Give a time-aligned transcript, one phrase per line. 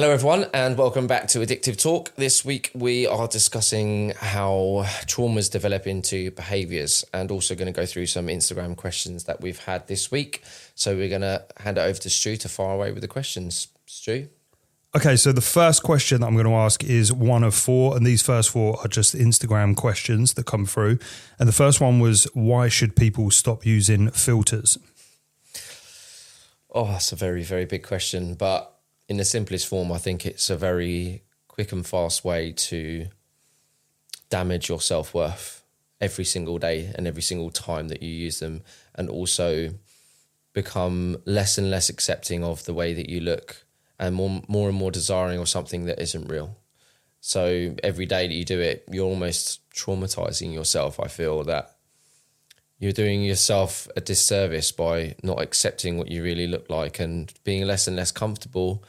[0.00, 2.14] Hello, everyone, and welcome back to Addictive Talk.
[2.16, 7.84] This week we are discussing how traumas develop into behaviors and also going to go
[7.84, 10.42] through some Instagram questions that we've had this week.
[10.74, 13.68] So we're going to hand it over to Stu to fire away with the questions.
[13.84, 14.30] Stu?
[14.96, 18.06] Okay, so the first question that I'm going to ask is one of four, and
[18.06, 20.98] these first four are just Instagram questions that come through.
[21.38, 24.78] And the first one was why should people stop using filters?
[26.70, 28.32] Oh, that's a very, very big question.
[28.32, 28.79] But
[29.10, 33.08] in the simplest form, I think it's a very quick and fast way to
[34.30, 35.64] damage your self worth
[36.00, 38.62] every single day and every single time that you use them,
[38.94, 39.74] and also
[40.52, 43.64] become less and less accepting of the way that you look
[43.98, 46.56] and more more and more desiring of something that isn't real.
[47.20, 51.00] So every day that you do it, you're almost traumatizing yourself.
[51.00, 51.74] I feel that
[52.78, 57.66] you're doing yourself a disservice by not accepting what you really look like and being
[57.66, 58.84] less and less comfortable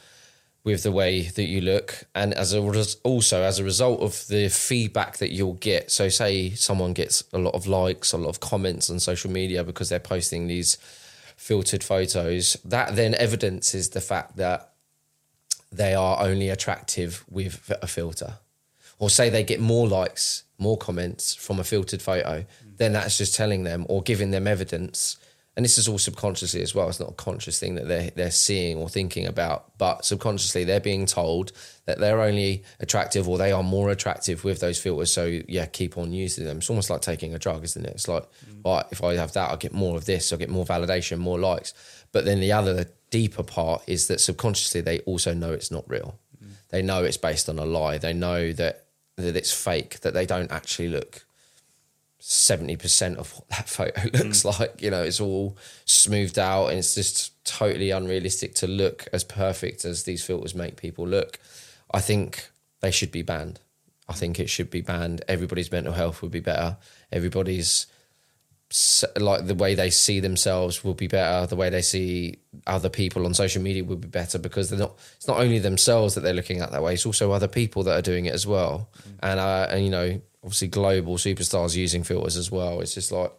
[0.64, 4.26] with the way that you look and as a res- also as a result of
[4.28, 8.28] the feedback that you'll get so say someone gets a lot of likes a lot
[8.28, 10.76] of comments on social media because they're posting these
[11.36, 14.72] filtered photos that then evidences the fact that
[15.72, 18.34] they are only attractive with a filter.
[18.98, 22.76] Or say they get more likes, more comments from a filtered photo, mm.
[22.76, 25.16] then that's just telling them or giving them evidence.
[25.54, 26.88] And this is all subconsciously as well.
[26.88, 30.80] It's not a conscious thing that they're, they're seeing or thinking about, but subconsciously they're
[30.80, 31.52] being told
[31.84, 35.12] that they're only attractive or they are more attractive with those filters.
[35.12, 36.58] So, yeah, keep on using them.
[36.58, 37.90] It's almost like taking a drug, isn't it?
[37.90, 38.64] It's like, mm.
[38.64, 41.38] right, if I have that, I'll get more of this, I'll get more validation, more
[41.38, 41.74] likes.
[42.12, 46.18] But then the other deeper part is that subconsciously they also know it's not real.
[46.42, 46.52] Mm.
[46.70, 47.98] They know it's based on a lie.
[47.98, 48.86] They know that
[49.16, 50.00] that it's fake.
[50.00, 51.26] That they don't actually look
[52.24, 54.58] seventy percent of what that photo looks mm.
[54.58, 54.80] like.
[54.80, 59.84] You know, it's all smoothed out, and it's just totally unrealistic to look as perfect
[59.84, 61.38] as these filters make people look.
[61.92, 62.48] I think
[62.80, 63.60] they should be banned.
[64.08, 65.24] I think it should be banned.
[65.28, 66.76] Everybody's mental health would be better.
[67.10, 67.86] Everybody's
[69.16, 73.26] like the way they see themselves will be better the way they see other people
[73.26, 76.32] on social media will be better because they're not it's not only themselves that they're
[76.32, 79.12] looking at that way it's also other people that are doing it as well mm.
[79.22, 83.30] and uh, and you know obviously global superstars using filters as well it's just like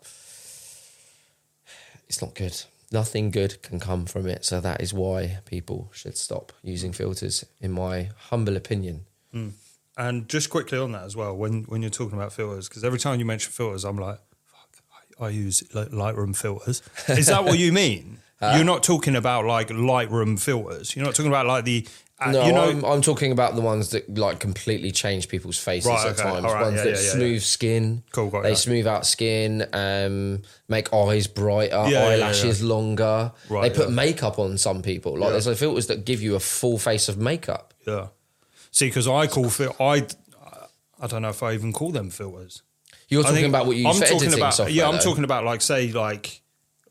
[2.07, 6.15] it's not good nothing good can come from it so that is why people should
[6.15, 9.51] stop using filters in my humble opinion mm.
[9.97, 12.99] and just quickly on that as well when when you're talking about filters because every
[12.99, 14.19] time you mention filters i'm like
[15.19, 16.81] I use Lightroom filters.
[17.07, 18.19] Is that what you mean?
[18.41, 20.95] Uh, You're not talking about like Lightroom filters.
[20.95, 21.87] You're not talking about like the.
[22.19, 25.57] Uh, no, you know, I'm, I'm, talking about the ones that like completely change people's
[25.57, 26.43] faces right, at okay, times.
[26.45, 28.03] Right, ones yeah, that yeah, smooth yeah, skin.
[28.11, 33.31] Cool, got They smooth out skin, um, make eyes brighter, eyelashes longer.
[33.49, 35.17] Right, they put makeup on some people.
[35.17, 37.73] Like there's like filters that give you a full face of makeup.
[37.87, 38.07] Yeah.
[38.71, 40.07] See, because I call fil- I,
[40.99, 42.61] I don't know if I even call them filters.
[43.13, 44.75] You're talking about what you I'm talking about, software.
[44.75, 45.01] Yeah, I'm though.
[45.01, 46.41] talking about like say like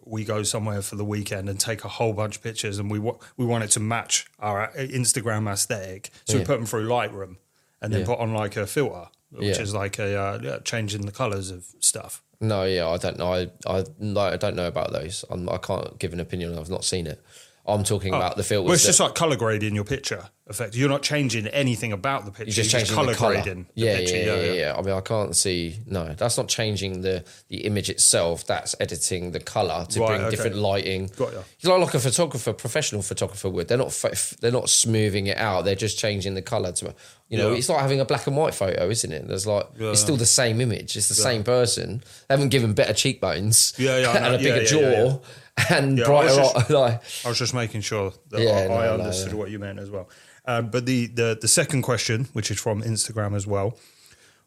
[0.05, 2.99] we go somewhere for the weekend and take a whole bunch of pictures and we
[2.99, 6.41] we want it to match our Instagram aesthetic, so yeah.
[6.41, 7.37] we put them through Lightroom
[7.81, 8.07] and then yeah.
[8.07, 9.63] put on like a filter, which yeah.
[9.63, 12.23] is like a uh, changing the colors of stuff.
[12.41, 13.33] No, yeah, I don't know.
[13.33, 13.85] I I,
[14.17, 15.25] I don't know about those.
[15.31, 16.59] I'm, I can not give an opinion.
[16.59, 17.23] I've not seen it.
[17.67, 18.17] I'm talking oh.
[18.17, 18.67] about the filters.
[18.67, 20.29] Well, it's that, just like color grading your picture.
[20.53, 20.75] Effect.
[20.77, 22.45] You're not changing anything about the picture.
[22.45, 23.35] You're just changing color, the color.
[23.35, 23.67] grading.
[23.75, 25.79] Yeah, yeah, yeah, yeah, yeah, I mean, I can't see.
[25.87, 28.47] No, that's not changing the the image itself.
[28.47, 31.11] That's editing the color to bring different lighting.
[31.17, 31.45] Got you.
[31.59, 33.69] It's like a photographer, professional photographer would.
[33.69, 33.93] They're not
[34.41, 35.65] they're not smoothing it out.
[35.65, 36.95] They're just changing the color to.
[37.29, 39.27] You know, it's like having a black and white photo, isn't it?
[39.27, 40.97] There's like it's still the same image.
[40.97, 42.03] It's the same person.
[42.29, 43.73] They haven't given better cheekbones.
[43.79, 45.21] Yeah, yeah, and a bigger jaw
[45.71, 46.33] and yeah, brighter.
[46.33, 49.33] I was, just, like, I was just making sure that yeah, I, no, I, understood
[49.33, 50.09] no, what you meant as well.
[50.45, 53.79] Um, but the, the the second question, which is from Instagram as well,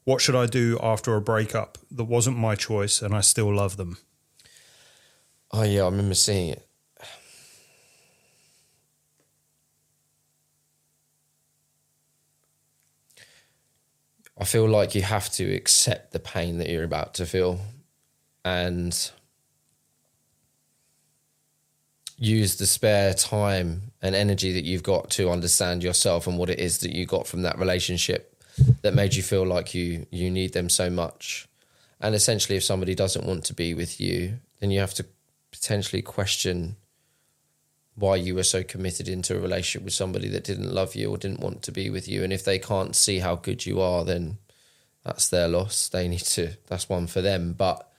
[0.03, 3.77] what should I do after a breakup that wasn't my choice and I still love
[3.77, 3.97] them?
[5.51, 6.67] Oh yeah, I remember seeing it.
[14.37, 17.61] I feel like you have to accept the pain that you're about to feel
[18.43, 19.11] and
[22.17, 26.59] use the spare time and energy that you've got to understand yourself and what it
[26.59, 28.31] is that you got from that relationship
[28.81, 31.47] that made you feel like you you need them so much.
[31.99, 35.05] And essentially if somebody doesn't want to be with you then you have to
[35.51, 36.77] potentially question
[37.95, 41.17] why you were so committed into a relationship with somebody that didn't love you or
[41.17, 42.23] didn't want to be with you.
[42.23, 44.37] And if they can't see how good you are then
[45.03, 45.87] that's their loss.
[45.89, 47.53] They need to that's one for them.
[47.53, 47.89] But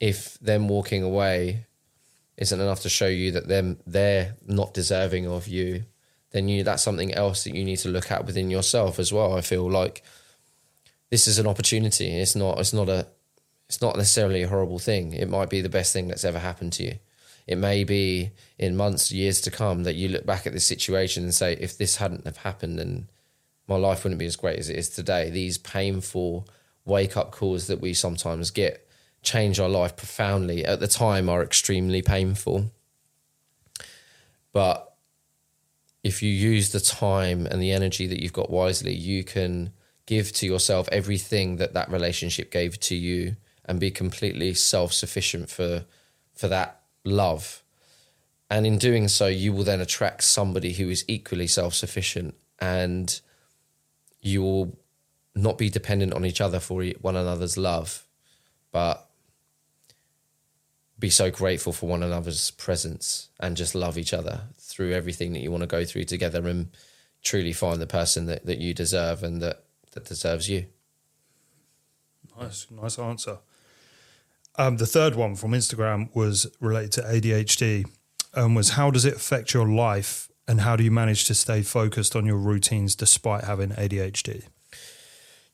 [0.00, 1.66] if them walking away
[2.38, 5.84] isn't enough to show you that them they're not deserving of you,
[6.30, 9.36] then you that's something else that you need to look at within yourself as well.
[9.36, 10.02] I feel like
[11.10, 12.10] this is an opportunity.
[12.10, 13.06] It's not it's not a
[13.68, 15.12] it's not necessarily a horrible thing.
[15.12, 16.98] It might be the best thing that's ever happened to you.
[17.46, 21.24] It may be in months, years to come that you look back at this situation
[21.24, 23.08] and say, if this hadn't have happened, then
[23.66, 25.30] my life wouldn't be as great as it is today.
[25.30, 26.46] These painful
[26.84, 28.87] wake up calls that we sometimes get
[29.22, 30.64] change our life profoundly.
[30.64, 32.70] At the time, are extremely painful.
[34.52, 34.94] But
[36.02, 39.72] if you use the time and the energy that you've got wisely, you can
[40.06, 43.36] give to yourself everything that that relationship gave to you
[43.66, 45.84] and be completely self-sufficient for
[46.34, 47.62] for that love
[48.50, 53.20] and in doing so you will then attract somebody who is equally self-sufficient and
[54.22, 54.78] you will
[55.34, 58.06] not be dependent on each other for one another's love
[58.72, 59.07] but
[60.98, 65.40] be so grateful for one another's presence and just love each other through everything that
[65.40, 66.70] you want to go through together and
[67.22, 69.62] truly find the person that, that you deserve and that
[69.92, 70.66] that deserves you.
[72.38, 73.38] Nice, nice answer.
[74.56, 77.86] Um, the third one from Instagram was related to ADHD.
[78.34, 81.62] Um, was how does it affect your life, and how do you manage to stay
[81.62, 84.44] focused on your routines despite having ADHD?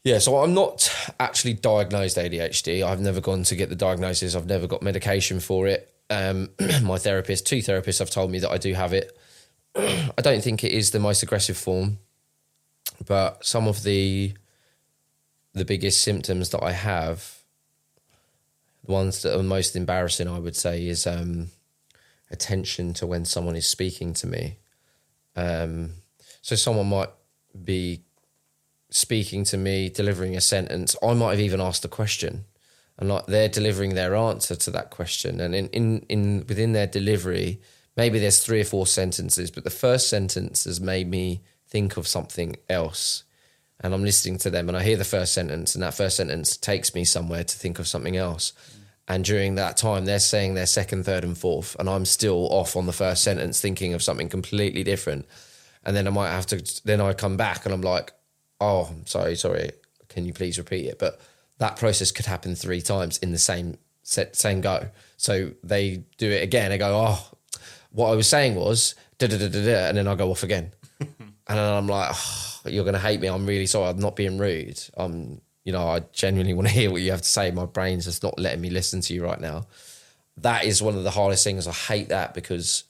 [0.04, 2.86] Yeah, so I'm not actually diagnosed ADHD.
[2.86, 4.34] I've never gone to get the diagnosis.
[4.34, 5.90] I've never got medication for it.
[6.10, 6.50] Um,
[6.82, 9.16] my therapist, two therapists, have told me that I do have it.
[9.76, 11.98] I don't think it is the most aggressive form
[13.06, 14.34] but some of the
[15.52, 17.38] the biggest symptoms that I have,
[18.84, 21.50] the ones that are most embarrassing, I would say, is um,
[22.28, 24.56] attention to when someone is speaking to me.
[25.36, 25.90] Um,
[26.42, 27.10] so someone might
[27.62, 28.02] be
[28.94, 30.94] speaking to me, delivering a sentence.
[31.02, 32.44] I might have even asked a question,
[32.96, 35.40] and like they're delivering their answer to that question.
[35.40, 37.60] And in in, in within their delivery,
[37.96, 42.06] maybe there's three or four sentences, but the first sentence has made me think of
[42.06, 43.24] something else.
[43.80, 46.56] And I'm listening to them and I hear the first sentence, and that first sentence
[46.56, 48.52] takes me somewhere to think of something else.
[49.08, 52.76] And during that time, they're saying their second, third, and fourth, and I'm still off
[52.76, 55.26] on the first sentence thinking of something completely different.
[55.84, 58.12] And then I might have to, then I come back and I'm like,
[58.60, 59.70] oh, I'm sorry, sorry,
[60.08, 60.98] can you please repeat it?
[60.98, 61.20] But
[61.58, 64.88] that process could happen three times in the same set, same go.
[65.16, 66.72] So they do it again.
[66.72, 67.36] I go, oh,
[67.90, 70.42] what I was saying was, da da da da da, and then I go off
[70.42, 70.72] again.
[71.00, 73.28] and I'm like, oh, you're going to hate me.
[73.28, 73.90] I'm really sorry.
[73.90, 74.80] I'm not being rude.
[74.96, 77.50] I'm, you know, I genuinely want to hear what you have to say.
[77.50, 79.66] My brain's just not letting me listen to you right now.
[80.38, 81.66] That is one of the hardest things.
[81.66, 82.84] I hate that because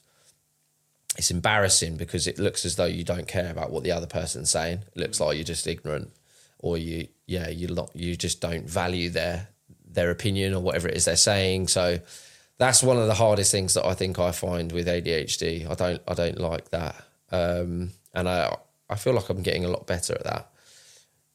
[1.17, 4.49] it's embarrassing because it looks as though you don't care about what the other person's
[4.49, 4.79] saying.
[4.95, 6.11] It looks like you're just ignorant,
[6.59, 9.49] or you, yeah, you not, you just don't value their
[9.87, 11.69] their opinion or whatever it is they're saying.
[11.69, 11.99] So
[12.57, 15.69] that's one of the hardest things that I think I find with ADHD.
[15.69, 16.95] I don't, I don't like that.
[17.31, 18.55] Um, and I
[18.89, 20.51] I feel like I'm getting a lot better at that.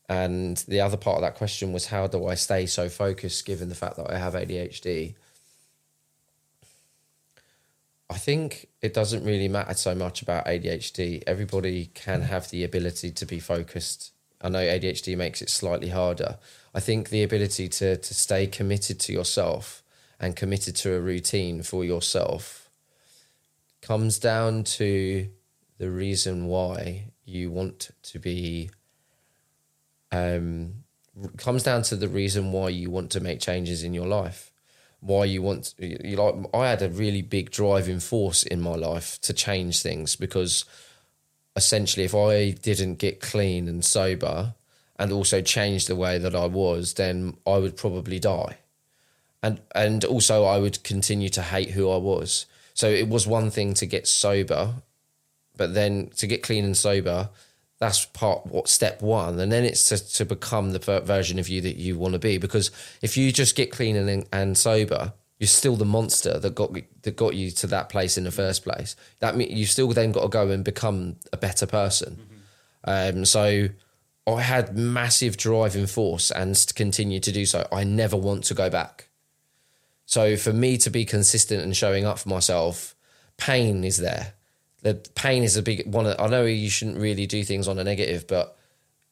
[0.09, 3.69] And the other part of that question was how do I stay so focused given
[3.69, 5.15] the fact that I have ADHD?
[8.11, 11.23] I think it doesn't really matter so much about ADHD.
[11.29, 14.13] Everybody can have the ability to be focused.
[14.43, 16.39] I know ADHD makes it slightly harder.
[16.75, 19.85] I think the ability to to stay committed to yourself
[20.19, 22.69] and committed to a routine for yourself
[23.81, 25.29] comes down to
[25.79, 28.71] the reason why you want to be
[30.11, 30.85] um,
[31.37, 34.50] comes down to the reason why you want to make changes in your life
[35.01, 39.21] why you want you like I had a really big driving force in my life
[39.23, 40.65] to change things because
[41.57, 44.55] essentially if I didn't get clean and sober
[44.99, 48.59] and also change the way that I was then I would probably die.
[49.43, 52.47] And and also I would continue to hate who I was.
[52.75, 54.75] So it was one thing to get sober
[55.61, 57.29] but then to get clean and sober,
[57.81, 61.63] that's part what step one, and then it's to, to become the version of you
[61.63, 62.37] that you want to be.
[62.37, 62.71] Because
[63.01, 67.17] if you just get clean and, and sober, you're still the monster that got that
[67.17, 68.97] got you to that place in the first place.
[69.21, 72.19] That means you still then got to go and become a better person.
[72.85, 73.17] Mm-hmm.
[73.19, 73.69] Um, so
[74.27, 77.67] I had massive driving force and continue to do so.
[77.73, 79.09] I never want to go back.
[80.05, 82.95] So for me to be consistent and showing up for myself,
[83.39, 84.35] pain is there
[84.83, 86.07] the pain is a big one.
[86.07, 88.57] I know you shouldn't really do things on a negative, but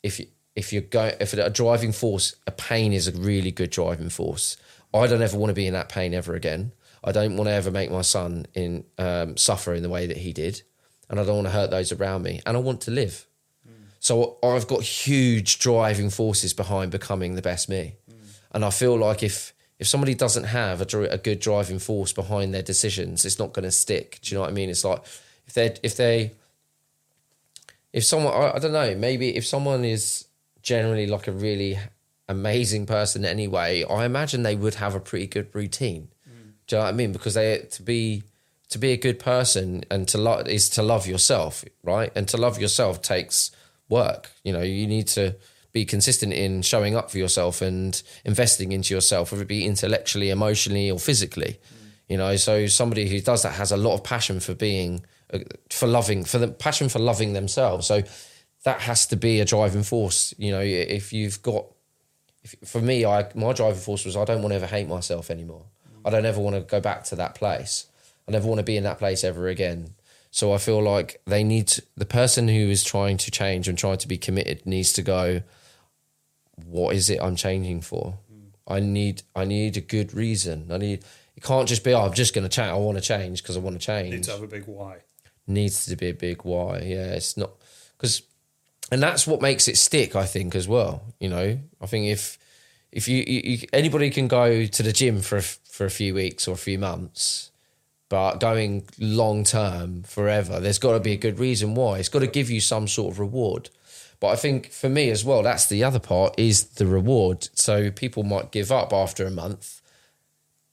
[0.02, 3.70] if you, if you're going, if a driving force, a pain is a really good
[3.70, 4.56] driving force.
[4.94, 6.72] I don't ever want to be in that pain ever again.
[7.04, 10.16] I don't want to ever make my son in um, suffer in the way that
[10.16, 10.62] he did,
[11.08, 12.40] and I don't want to hurt those around me.
[12.44, 13.26] And I want to live.
[13.68, 13.72] Mm.
[14.00, 18.16] So I've got huge driving forces behind becoming the best me, mm.
[18.52, 22.52] and I feel like if if somebody doesn't have a, a good driving force behind
[22.52, 24.18] their decisions, it's not going to stick.
[24.22, 24.70] Do you know what I mean?
[24.70, 25.04] It's like
[25.48, 26.32] if they if they
[27.92, 30.26] if someone, I, I don't know, maybe if someone is
[30.62, 31.78] generally like a really
[32.28, 36.08] amazing person anyway, I imagine they would have a pretty good routine.
[36.28, 36.52] Mm.
[36.66, 37.12] Do you know what I mean?
[37.12, 38.24] Because they to be
[38.68, 42.12] to be a good person and to love is to love yourself, right?
[42.14, 43.50] And to love yourself takes
[43.88, 44.30] work.
[44.44, 45.36] You know, you need to
[45.72, 50.28] be consistent in showing up for yourself and investing into yourself, whether it be intellectually,
[50.28, 51.58] emotionally, or physically.
[51.58, 51.88] Mm.
[52.08, 55.04] You know, so somebody who does that has a lot of passion for being,
[55.70, 57.86] for loving, for the passion for loving themselves.
[57.86, 58.02] So
[58.64, 60.34] that has to be a driving force.
[60.38, 61.66] You know, if you've got,
[62.42, 65.30] if, for me, I my driving force was I don't want to ever hate myself
[65.30, 65.64] anymore.
[66.04, 67.86] I don't ever want to go back to that place.
[68.26, 69.94] I never want to be in that place ever again.
[70.30, 73.78] So I feel like they need to, the person who is trying to change and
[73.78, 75.42] trying to be committed needs to go.
[76.66, 78.18] What is it I'm changing for?
[78.30, 78.48] Hmm.
[78.66, 80.68] I need I need a good reason.
[80.70, 81.04] I need
[81.36, 82.70] it can't just be oh, I'm just going to change.
[82.70, 84.10] I want to change because I want to change.
[84.10, 84.98] Need to have a big why.
[85.48, 86.80] Needs to be a big why.
[86.80, 87.50] Yeah, it's not
[87.96, 88.22] because,
[88.92, 90.14] and that's what makes it stick.
[90.14, 91.02] I think as well.
[91.18, 92.38] You know, I think if
[92.92, 96.48] if you, you, anybody can go to the gym for a, for a few weeks
[96.48, 97.50] or a few months,
[98.08, 101.98] but going long term forever, there's got to be a good reason why.
[101.98, 103.70] It's got to give you some sort of reward.
[104.20, 107.48] But I think for me as well, that's the other part is the reward.
[107.54, 109.80] So people might give up after a month,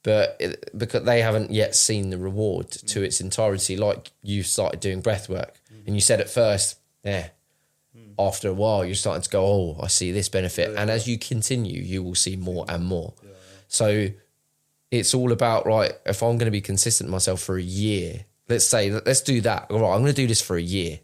[0.06, 4.78] but it, because they haven't yet seen the reward to its entirety, like you started
[4.78, 7.28] doing breath work, and you said at first, yeah.
[8.18, 11.18] After a while, you're starting to go, oh, I see this benefit, and as you
[11.18, 13.12] continue, you will see more and more.
[13.68, 14.08] So
[14.90, 15.92] it's all about right.
[16.06, 19.40] If I'm going to be consistent with myself for a year, let's say let's do
[19.42, 19.70] that.
[19.70, 21.00] All right, I'm going to do this for a year,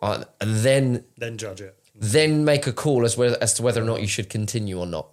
[0.00, 1.76] uh, and then Then judge it.
[1.94, 4.86] then make a call as well as to whether or not you should continue or
[4.86, 5.06] not.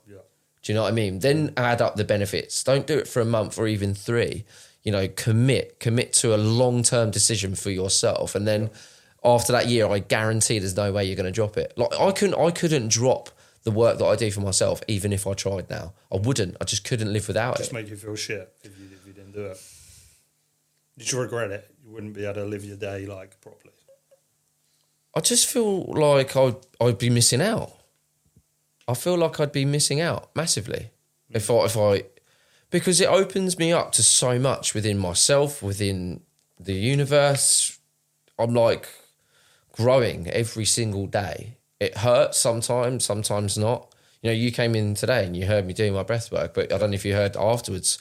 [0.61, 1.19] Do you know what I mean?
[1.19, 1.53] Then mm.
[1.57, 2.63] add up the benefits.
[2.63, 4.45] Don't do it for a month or even three.
[4.83, 8.69] You know, commit, commit to a long term decision for yourself, and then
[9.23, 11.73] after that year, I guarantee there's no way you're going to drop it.
[11.75, 13.29] Like I couldn't, I couldn't drop
[13.63, 15.69] the work that I do for myself, even if I tried.
[15.69, 16.55] Now I wouldn't.
[16.61, 17.73] I just couldn't live without Just it.
[17.73, 19.61] Just make you feel shit if you, if you didn't do it.
[20.97, 21.75] Did you regret it?
[21.83, 23.73] You wouldn't be able to live your day like properly.
[25.15, 27.73] I just feel like I'd, I'd be missing out.
[28.89, 30.89] I feel like I'd be missing out massively
[31.29, 32.03] if I if I
[32.71, 36.21] because it opens me up to so much within myself, within
[36.59, 37.77] the universe.
[38.39, 38.89] I'm like
[39.73, 41.57] growing every single day.
[41.79, 43.93] It hurts sometimes, sometimes not.
[44.21, 46.73] You know, you came in today and you heard me doing my breath work, but
[46.73, 47.99] I don't know if you heard afterwards.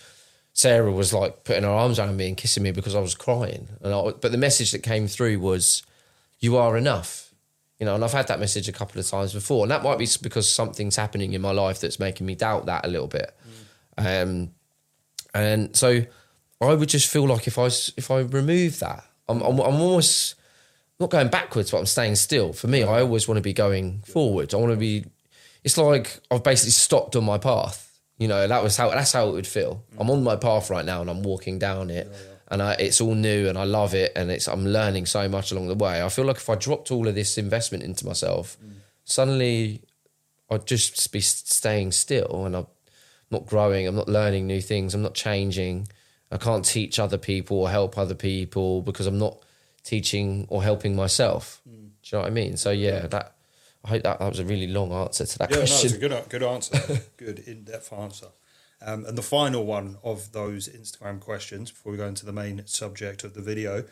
[0.55, 3.69] Sarah was like putting her arms around me and kissing me because I was crying.
[3.83, 5.83] And I, but the message that came through was,
[6.41, 7.28] "You are enough."
[7.79, 9.99] You know, and I've had that message a couple of times before, and that might
[9.99, 13.37] be because something's happening in my life that's making me doubt that a little bit.
[13.97, 14.51] Um,
[15.35, 16.03] and so
[16.61, 20.35] I would just feel like if I if I remove that, I'm I'm, I'm almost
[20.99, 22.53] not going backwards, but I'm staying still.
[22.53, 24.53] For me, I always want to be going forward.
[24.53, 25.05] I want to be.
[25.63, 27.85] It's like I've basically stopped on my path.
[28.17, 29.85] You know, that was how that's how it would feel.
[29.97, 32.09] I'm on my path right now, and I'm walking down it,
[32.51, 35.53] and I, it's all new, and I love it, and it's I'm learning so much
[35.53, 36.03] along the way.
[36.03, 38.73] I feel like if I dropped all of this investment into myself, mm.
[39.05, 39.83] suddenly
[40.51, 42.67] I'd just be staying still, and I'm
[43.31, 43.87] not growing.
[43.87, 44.95] I'm not learning new things.
[44.95, 45.89] I'm not changing.
[46.31, 49.43] I can't teach other people or help other people because I'm not
[49.83, 51.61] teaching or helping myself.
[51.69, 51.73] Mm.
[51.73, 52.57] Do you know what I mean?
[52.57, 53.35] So yeah, that
[53.85, 55.87] I hope that, that was a really long answer to that Yeah, no, question.
[55.87, 57.01] it's a good, good answer.
[57.17, 58.27] good in depth answer.
[58.81, 62.63] Um, and the final one of those Instagram questions before we go into the main
[62.67, 63.85] subject of the video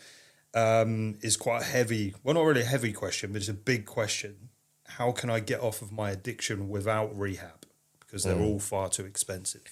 [0.55, 2.15] um, is quite a heavy.
[2.23, 4.51] Well, not really a heavy question, but it's a big question.
[4.87, 7.67] How can I get off of my addiction without rehab?
[7.99, 9.65] Because they're all far too expensive.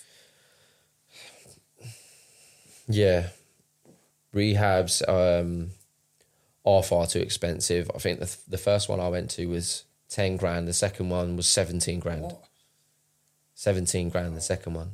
[2.88, 3.28] Yeah,
[4.34, 5.70] rehabs um,
[6.66, 7.90] are far too expensive.
[7.94, 10.66] I think the the first one I went to was ten grand.
[10.68, 12.22] The second one was seventeen grand.
[12.22, 12.44] What?
[13.54, 14.36] Seventeen grand.
[14.36, 14.92] The second one.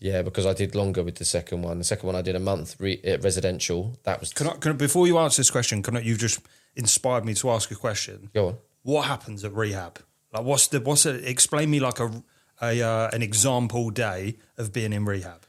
[0.00, 1.78] Yeah, because I did longer with the second one.
[1.78, 3.98] The second one I did a month re- uh, residential.
[4.04, 6.40] That was Can I, can I, before you answer this question, can I, you've just
[6.76, 8.30] inspired me to ask a question.
[8.32, 8.56] go on.
[8.82, 9.98] What happens at rehab?
[10.32, 11.24] Like, what's the what's it?
[11.24, 12.22] Explain me like a,
[12.62, 15.44] a uh, an example day of being in rehab.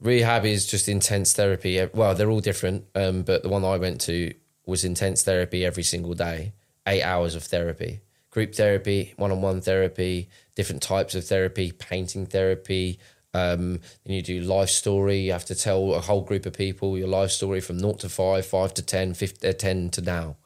[0.00, 1.86] Rehab is just intense therapy.
[1.94, 4.34] Well, they're all different, um, but the one I went to
[4.66, 6.52] was intense therapy every single day,
[6.86, 8.00] eight hours of therapy,
[8.30, 12.98] group therapy, one-on-one therapy, different types of therapy, painting therapy.
[13.34, 15.18] Um, then you do life story.
[15.18, 18.08] You have to tell a whole group of people your life story from naught to
[18.08, 20.36] five, five to 10, 50, uh, 10 to now.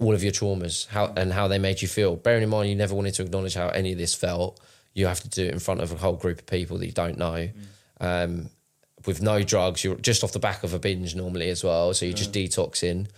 [0.00, 2.16] All of your traumas, how and how they made you feel.
[2.16, 4.60] Bearing in mind, you never wanted to acknowledge how any of this felt.
[4.94, 6.92] You have to do it in front of a whole group of people that you
[6.92, 7.48] don't know.
[8.00, 8.50] Um,
[9.06, 11.92] with no drugs, you're just off the back of a binge normally as well.
[11.94, 13.08] So you're just detoxing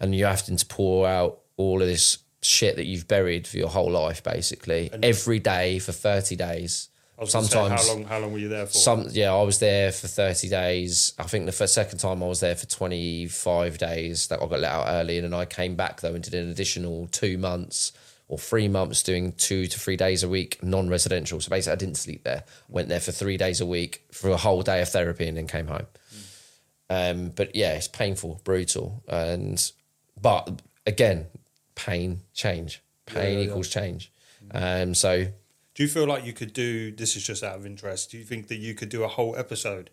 [0.00, 3.68] and you're having to pour out all of this shit that you've buried for your
[3.68, 6.89] whole life, basically, every day for 30 days.
[7.20, 8.04] I was gonna say, Sometimes how long?
[8.04, 8.72] How long were you there for?
[8.72, 11.12] some yeah, I was there for thirty days.
[11.18, 14.28] I think the first second time I was there for twenty five days.
[14.28, 16.48] That I got let out early, and then I came back though and did an
[16.48, 17.92] additional two months
[18.26, 21.42] or three months doing two to three days a week non residential.
[21.42, 22.44] So basically, I didn't sleep there.
[22.70, 25.46] Went there for three days a week for a whole day of therapy, and then
[25.46, 25.86] came home.
[26.88, 29.70] Um, but yeah, it's painful, brutal, and
[30.18, 31.26] but again,
[31.74, 33.50] pain, change, pain yeah, yeah.
[33.50, 34.10] equals change.
[34.52, 35.26] Um, so
[35.80, 36.92] Do you feel like you could do?
[36.92, 38.10] This is just out of interest.
[38.10, 39.88] Do you think that you could do a whole episode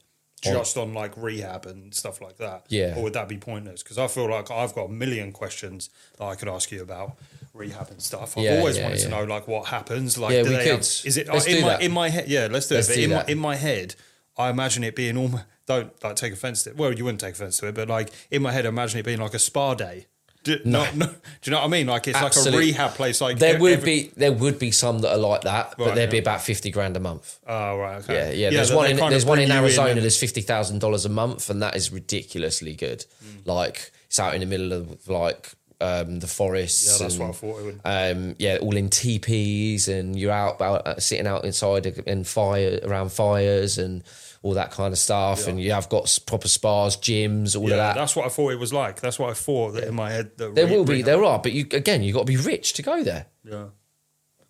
[0.46, 0.52] oh.
[0.52, 2.66] just on like rehab and stuff like that?
[2.68, 2.98] Yeah.
[2.98, 3.84] Or would that be pointless?
[3.84, 7.18] Because I feel like I've got a million questions that I could ask you about
[7.54, 8.38] rehab and stuff.
[8.38, 10.18] I've Yeah, always yeah, wanted to know like what happens.
[10.18, 10.72] Like, Yeah, do we they could.
[10.72, 11.82] have- is it Let's in do my that.
[11.82, 12.28] in my head?
[12.28, 12.96] Yeah, let's do Let's it.
[12.96, 13.96] Do in my in my head.
[14.38, 16.76] I imagine it being almost don't like take offense to it.
[16.76, 19.06] Well, you wouldn't take offense to it, but like in my head, I imagine it
[19.06, 20.08] being like a spa day.
[20.48, 20.86] Do, no.
[20.96, 21.12] no, do
[21.44, 21.88] you know what I mean?
[21.88, 23.20] Like it's like a rehab place.
[23.20, 25.96] Like There would every- be there would be some that are like that, but Right,
[25.96, 27.38] there'd be about fifty grand a month.
[27.46, 28.38] Oh right, Yeah, okay.
[28.38, 28.50] yeah.
[28.50, 29.92] There's one in there's one in Arizona.
[29.92, 33.06] and- There's fifty thousand dollars a month, and that is ridiculously good.
[33.24, 33.46] Mm.
[33.46, 36.86] Like it's out in the middle of like um, the forests.
[36.88, 37.80] Yeah, that's and, what I thought it would.
[37.86, 42.80] Um, yeah, all in teepees, and you're out, out uh, sitting out inside in fire
[42.84, 44.04] around fires and
[44.48, 45.48] all that kind of stuff.
[45.48, 47.96] And you have got proper spas, gyms, all Yeah, of that.
[47.96, 49.02] that's what I thought it was like.
[49.02, 50.32] That's what I thought that in my head.
[50.38, 52.74] That There re- will be, there are, but you again, you got to be rich
[52.74, 53.28] to go there.
[53.44, 53.66] Yeah,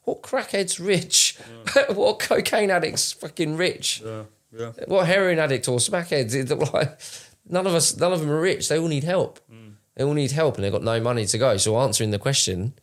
[0.04, 1.38] What crackhead's rich?
[1.90, 4.02] what cocaine addict's fucking rich?
[4.06, 4.24] yeah,
[4.58, 4.72] yeah.
[4.88, 6.34] What heroin addict or smackheads?
[6.74, 7.00] Like,
[7.50, 8.70] none of us, none of them are rich.
[8.70, 9.40] They all need help.
[9.52, 9.74] Mm.
[9.96, 11.58] They all need help, and they've got no money to go.
[11.58, 12.74] So, answering the question,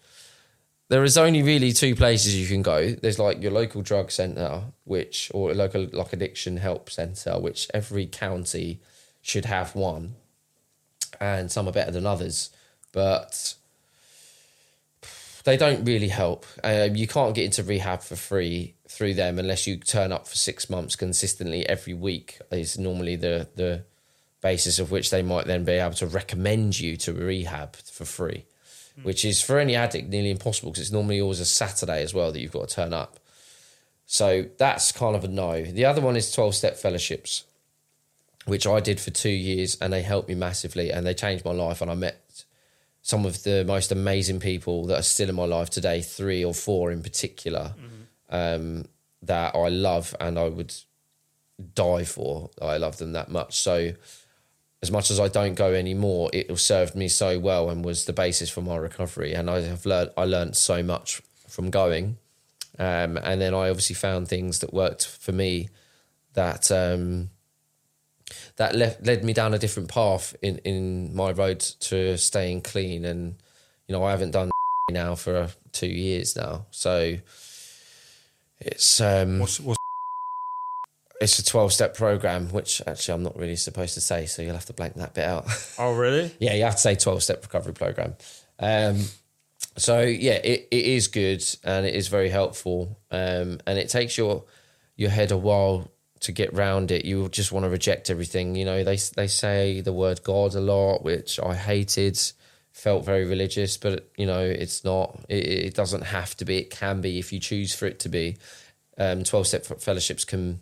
[0.88, 2.92] there is only really two places you can go.
[2.92, 8.06] There's like your local drug centre, which or local like addiction help centre, which every
[8.06, 8.80] county
[9.22, 10.16] should have one,
[11.20, 12.50] and some are better than others,
[12.92, 13.54] but
[15.44, 16.46] they don't really help.
[16.62, 20.36] Um, you can't get into rehab for free through them unless you turn up for
[20.36, 22.38] six months consistently every week.
[22.50, 23.84] Is normally the the
[24.42, 28.44] basis of which they might then be able to recommend you to rehab for free,
[29.02, 32.32] which is for any addict nearly impossible because it's normally always a Saturday as well
[32.32, 33.18] that you've got to turn up.
[34.06, 35.62] So that's kind of a no.
[35.64, 37.44] The other one is twelve step fellowships,
[38.46, 41.52] which I did for two years, and they helped me massively, and they changed my
[41.52, 42.44] life, and I met
[43.02, 46.54] some of the most amazing people that are still in my life today, three or
[46.54, 47.74] four in particular,
[48.30, 48.86] um,
[49.22, 50.74] that I love and I would
[51.74, 52.50] die for.
[52.62, 53.58] I love them that much.
[53.58, 53.92] So,
[54.84, 58.12] as much as I don't go anymore, it served me so well and was the
[58.12, 59.32] basis for my recovery.
[59.32, 62.18] And I have learned, I learned so much from going.
[62.78, 65.70] Um, and then I obviously found things that worked for me
[66.34, 67.30] that um,
[68.56, 73.06] that led led me down a different path in in my road to staying clean.
[73.06, 73.36] And
[73.86, 74.50] you know, I haven't done
[74.90, 77.16] now for two years now, so
[78.60, 79.78] it's um, What's, what's
[81.24, 84.54] it's a twelve step program, which actually I'm not really supposed to say, so you'll
[84.54, 85.46] have to blank that bit out.
[85.78, 86.30] oh really?
[86.38, 88.14] yeah, you have to say twelve step recovery program.
[88.58, 89.04] Um,
[89.76, 92.98] so yeah, it, it is good and it is very helpful.
[93.10, 94.44] Um, and it takes your
[94.96, 97.04] your head a while to get round it.
[97.04, 98.54] You just want to reject everything.
[98.54, 102.20] You know, they they say the word God a lot, which I hated.
[102.72, 105.24] Felt very religious, but you know, it's not.
[105.28, 106.58] It, it doesn't have to be.
[106.58, 108.36] It can be if you choose for it to be.
[108.98, 110.60] Um, Twelve step fellowships can.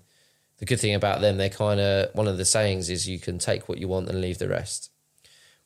[0.62, 3.40] The good thing about them, they're kind of one of the sayings is you can
[3.40, 4.92] take what you want and leave the rest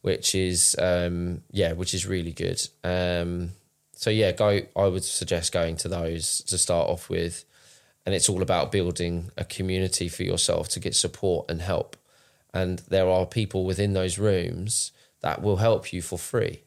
[0.06, 2.64] which is um, yeah, which is really good.
[2.84, 3.50] Um,
[3.92, 4.60] so yeah, go.
[4.76, 7.44] I would suggest going to those to start off with,
[8.04, 11.96] and it's all about building a community for yourself to get support and help.
[12.54, 16.60] And there are people within those rooms that will help you for free.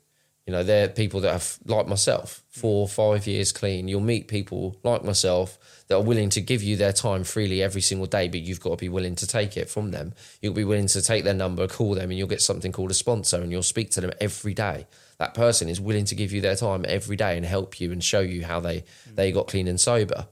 [0.45, 3.87] You know, they're people that have like myself, four, five years clean.
[3.87, 7.81] You'll meet people like myself that are willing to give you their time freely every
[7.81, 10.13] single day, but you've got to be willing to take it from them.
[10.41, 12.95] You'll be willing to take their number, call them, and you'll get something called a
[12.95, 14.87] sponsor, and you'll speak to them every day.
[15.19, 18.03] That person is willing to give you their time every day and help you and
[18.03, 20.27] show you how they they got clean and sober.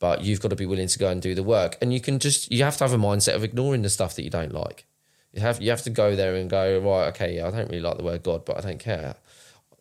[0.00, 2.18] But you've got to be willing to go and do the work, and you can
[2.18, 4.84] just you have to have a mindset of ignoring the stuff that you don't like.
[5.32, 7.08] You have you have to go there and go right.
[7.08, 9.14] Okay, yeah, I don't really like the word God, but I don't care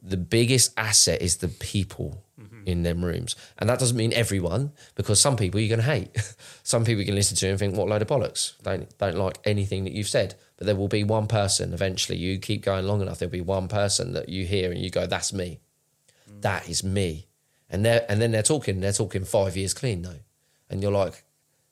[0.01, 2.63] the biggest asset is the people mm-hmm.
[2.65, 3.35] in them rooms.
[3.59, 6.35] And that doesn't mean everyone, because some people you're going to hate.
[6.63, 8.59] some people you can listen to and think, what load of bollocks.
[8.63, 10.35] Don't, don't like anything that you've said.
[10.57, 13.67] But there will be one person eventually, you keep going long enough, there'll be one
[13.67, 15.59] person that you hear and you go, that's me.
[16.29, 16.41] Mm.
[16.41, 17.27] That is me.
[17.69, 20.19] And, they're, and then they're talking, they're talking five years clean though.
[20.69, 21.23] And you're like,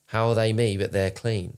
[0.06, 1.56] how are they me, but they're clean?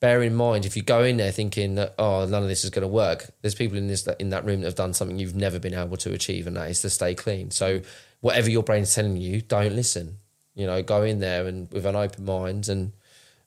[0.00, 2.70] Bear in mind if you go in there thinking that oh none of this is
[2.70, 5.34] going to work there's people in this in that room that have done something you've
[5.34, 7.50] never been able to achieve and that is to stay clean.
[7.50, 7.80] So
[8.20, 10.18] whatever your brain's telling you don't listen.
[10.54, 12.92] You know go in there and with an open mind and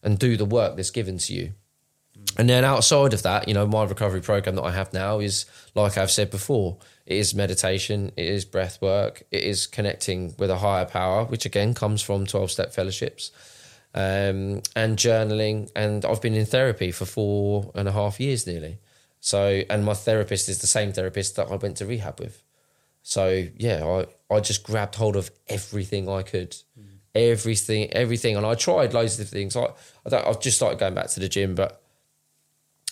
[0.04, 1.54] and do the work that's given to you.
[2.18, 2.40] Mm.
[2.40, 5.46] And then outside of that you know my recovery program that i have now is
[5.76, 10.50] like i've said before it is meditation it is breath work it is connecting with
[10.50, 13.32] a higher power which again comes from 12 step fellowships
[13.94, 15.70] um, and journaling.
[15.76, 18.80] And I've been in therapy for four and a half years nearly.
[19.20, 22.44] So, and my therapist is the same therapist that I went to rehab with.
[23.02, 26.86] So, yeah, I, I just grabbed hold of everything I could, mm.
[27.16, 28.36] everything, everything.
[28.36, 29.56] And I tried loads of things.
[29.56, 29.68] I,
[30.12, 31.82] I I've just started going back to the gym, but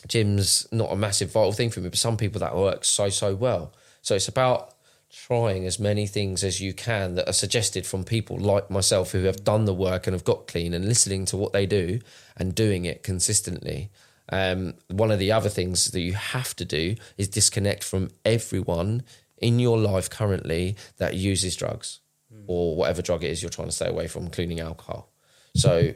[0.07, 1.89] gym's not a massive vital thing for me.
[1.89, 3.73] But some people that works so, so well.
[4.01, 4.74] So it's about
[5.15, 9.23] trying as many things as you can that are suggested from people like myself who
[9.23, 11.99] have done the work and have got clean and listening to what they do
[12.35, 13.89] and doing it consistently.
[14.29, 19.03] Um, one of the other things that you have to do is disconnect from everyone
[19.37, 22.01] in your life currently that uses drugs
[22.33, 22.43] mm.
[22.47, 25.09] or whatever drug it is you're trying to stay away from, including alcohol.
[25.55, 25.93] So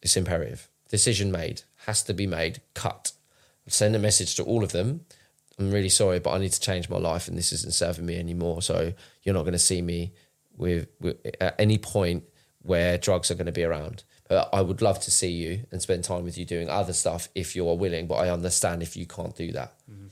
[0.00, 0.68] it's imperative.
[0.90, 3.12] Decision made has to be made, cut.
[3.66, 5.06] Send a message to all of them
[5.58, 8.18] I'm really sorry, but I need to change my life and this isn't serving me
[8.18, 8.62] anymore.
[8.62, 10.12] So you're not going to see me
[10.56, 12.24] with, with, at any point
[12.62, 14.04] where drugs are going to be around.
[14.28, 17.28] But I would love to see you and spend time with you doing other stuff
[17.34, 18.06] if you're willing.
[18.06, 19.74] But I understand if you can't do that.
[19.90, 20.06] Mm-hmm.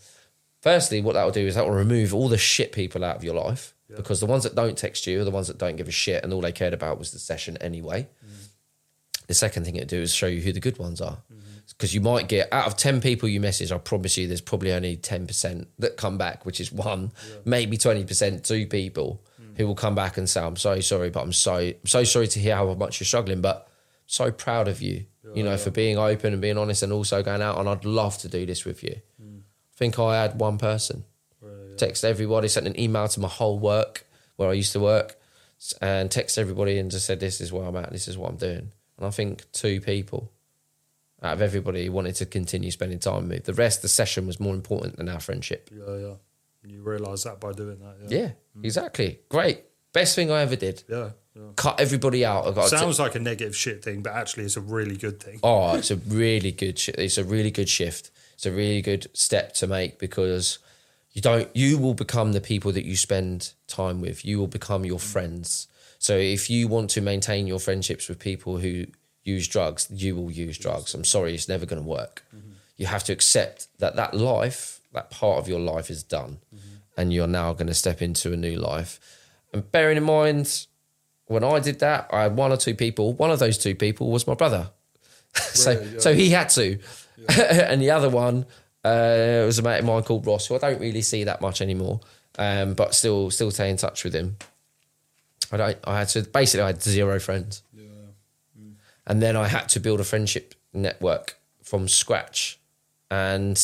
[0.60, 3.24] Firstly, what that will do is that will remove all the shit people out of
[3.24, 3.96] your life yeah.
[3.96, 6.22] because the ones that don't text you are the ones that don't give a shit
[6.22, 8.06] and all they cared about was the session anyway.
[8.24, 8.46] Mm.
[9.26, 11.18] The second thing it do is show you who the good ones are.
[11.32, 14.40] Mm because you might get out of 10 people you message, I promise you there's
[14.40, 17.36] probably only 10% that come back, which is one, yeah.
[17.44, 19.56] maybe 20%, two people mm.
[19.56, 22.28] who will come back and say, I'm so sorry, but I'm so, I'm so sorry
[22.28, 23.68] to hear how much you're struggling, but
[24.06, 25.56] so proud of you, yeah, you know, yeah.
[25.56, 27.58] for being open and being honest and also going out.
[27.58, 29.00] And I'd love to do this with you.
[29.22, 29.40] Mm.
[29.40, 31.04] I think I had one person
[31.76, 35.16] text everybody, sent an email to my whole work where I used to work
[35.80, 38.36] and text everybody and just said, this is where I'm at, this is what I'm
[38.36, 38.70] doing.
[38.96, 40.30] And I think two people
[41.22, 43.38] out of everybody who wanted to continue spending time with me.
[43.38, 45.70] The rest, the session was more important than our friendship.
[45.72, 46.14] Yeah, yeah.
[46.64, 47.96] You realise that by doing that.
[48.08, 48.64] Yeah, yeah mm.
[48.64, 49.20] exactly.
[49.28, 49.64] Great.
[49.92, 50.82] Best thing I ever did.
[50.88, 51.10] Yeah.
[51.34, 51.42] yeah.
[51.56, 52.54] Cut everybody out.
[52.68, 55.40] Sounds like a negative shit thing, but actually it's a really good thing.
[55.42, 58.10] Oh, it's a really good sh- it's a really good shift.
[58.34, 60.58] It's a really good step to make because
[61.12, 64.24] you don't you will become the people that you spend time with.
[64.24, 65.12] You will become your mm.
[65.12, 65.68] friends.
[65.98, 68.86] So if you want to maintain your friendships with people who
[69.24, 70.94] use drugs, you will use drugs.
[70.94, 72.24] I'm sorry, it's never going to work.
[72.34, 72.52] Mm-hmm.
[72.76, 76.76] You have to accept that that life, that part of your life is done, mm-hmm.
[76.96, 78.98] and you're now going to step into a new life.
[79.52, 80.66] And bearing in mind,
[81.26, 83.12] when I did that, I had one or two people.
[83.12, 84.70] One of those two people was my brother,
[85.34, 85.98] so yeah.
[85.98, 86.78] so he had to,
[87.16, 87.26] yeah.
[87.70, 88.46] and the other one
[88.84, 91.60] uh, was a mate of mine called Ross, who I don't really see that much
[91.60, 92.00] anymore,
[92.38, 94.36] um, but still still stay in touch with him.
[95.52, 95.78] I don't.
[95.84, 97.62] I had to basically I had zero friends.
[99.06, 102.58] And then I had to build a friendship network from scratch.
[103.10, 103.60] And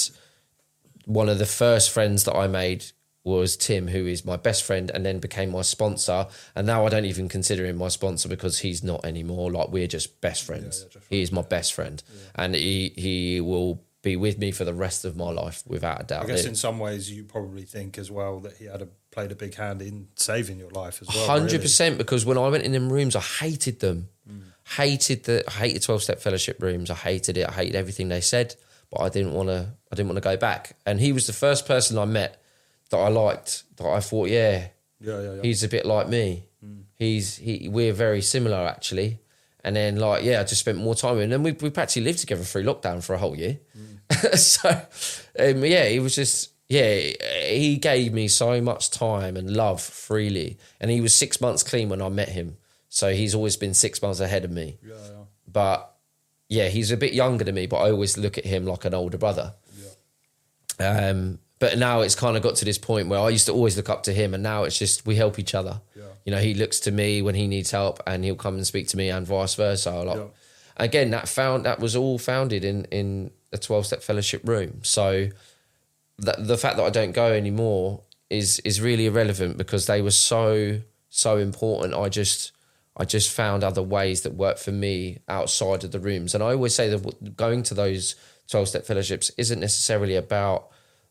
[1.05, 2.85] one of the first friends that I made
[3.25, 6.27] was Tim, who is my best friend and then became my sponsor.
[6.55, 9.51] And now I don't even consider him my sponsor because he's not anymore.
[9.51, 10.87] Like we're just best friends.
[10.91, 12.03] Yeah, yeah, he is my best friend.
[12.09, 12.45] Yeah.
[12.45, 16.05] And he he will be with me for the rest of my life without a
[16.05, 16.25] doubt.
[16.25, 19.33] I guess in some ways you probably think as well that he had a, played
[19.33, 21.27] a big hand in saving your life as well.
[21.27, 22.05] Hundred percent, really.
[22.05, 24.09] because when I went in them rooms, I hated them.
[24.31, 24.43] Mm
[24.77, 26.91] hated the hated 12 step fellowship rooms.
[26.91, 27.49] I hated it.
[27.49, 28.55] I hated everything they said,
[28.91, 30.77] but I didn't want to I didn't want to go back.
[30.85, 32.43] And he was the first person I met
[32.91, 34.69] that I liked that I thought, yeah,
[35.01, 35.43] yeah, yeah, yeah.
[35.43, 36.45] he's a bit like me.
[36.65, 36.83] Mm.
[36.97, 39.21] He's he we're very similar actually.
[39.65, 41.25] And then like yeah, I just spent more time with him.
[41.25, 43.59] And then we we practically lived together through lockdown for a whole year.
[43.77, 44.37] Mm.
[44.39, 47.13] so um, yeah, he was just yeah,
[47.47, 50.59] he gave me so much time and love freely.
[50.81, 52.59] And he was six months clean when I met him.
[52.89, 54.79] So he's always been six months ahead of me.
[54.83, 55.25] Yeah, yeah.
[55.47, 55.95] But
[56.49, 58.95] yeah, he's a bit younger than me, but I always look at him like an
[58.95, 59.55] older brother.
[60.81, 61.09] Yeah.
[61.11, 63.77] Um, but now it's kind of got to this point where I used to always
[63.77, 65.81] look up to him, and now it's just we help each other.
[65.95, 66.05] Yeah.
[66.25, 68.89] You know, he looks to me when he needs help, and he'll come and speak
[68.89, 69.91] to me, and vice versa.
[69.91, 70.27] Like, yeah.
[70.77, 74.81] Again, that found that was all founded in in a twelve step fellowship room.
[74.83, 75.29] So
[76.19, 80.13] that the fact that I don't go anymore is is really irrelevant because they were
[80.13, 81.95] so so important.
[81.95, 82.53] I just
[82.99, 86.35] I just found other ways that work for me outside of the rooms.
[86.35, 88.17] And I always say that going to those
[88.49, 90.69] 12 step fellowships isn't necessarily about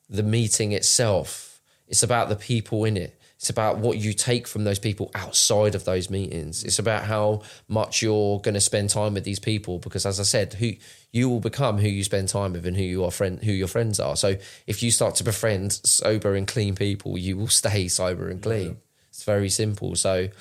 [0.10, 3.14] the meeting itself, it's about the people in it.
[3.38, 6.64] It's about what you take from those people outside of those meetings.
[6.64, 10.24] It's about how much you're going to spend time with these people because, as I
[10.24, 10.72] said, who
[11.12, 13.68] you will become who you spend time with and who you are friend who your
[13.68, 14.16] friends are.
[14.16, 18.42] So if you start to befriend sober and clean people, you will stay sober and
[18.42, 18.70] clean.
[18.70, 18.74] Yeah.
[19.10, 19.96] It's very simple.
[19.96, 20.34] So mm.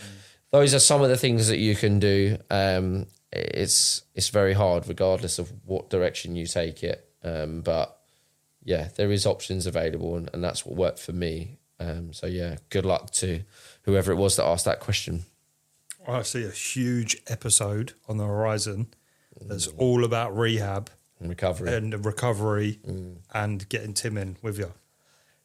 [0.50, 2.38] Those are some of the things that you can do.
[2.50, 7.08] Um, it's it's very hard, regardless of what direction you take it.
[7.22, 7.98] Um, but
[8.64, 12.56] yeah, there is options available, and, and that's what worked for me um, so yeah,
[12.70, 13.42] good luck to
[13.82, 15.24] whoever it was that asked that question.
[16.06, 18.88] I see a huge episode on the horizon
[19.40, 19.74] that's mm.
[19.78, 23.16] all about rehab and recovery and recovery mm.
[23.34, 24.72] and getting Tim in with you.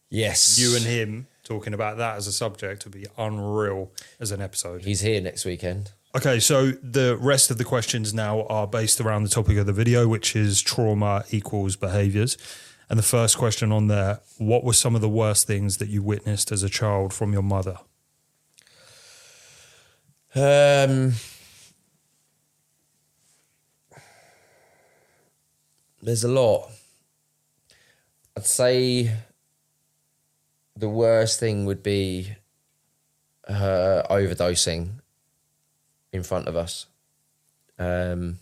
[0.09, 4.41] Yes, you and him talking about that as a subject would be unreal as an
[4.41, 4.85] episode.
[4.85, 5.91] He's here next weekend.
[6.15, 9.73] Okay, so the rest of the questions now are based around the topic of the
[9.73, 12.37] video, which is trauma equals behaviors.
[12.89, 16.01] And the first question on there what were some of the worst things that you
[16.01, 17.77] witnessed as a child from your mother?
[20.33, 21.13] Um,
[26.01, 26.69] there's a lot.
[28.37, 29.11] I'd say
[30.81, 32.35] the worst thing would be
[33.47, 34.89] her overdosing
[36.11, 36.87] in front of us.
[37.77, 38.39] Um,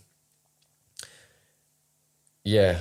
[2.42, 2.80] yeah,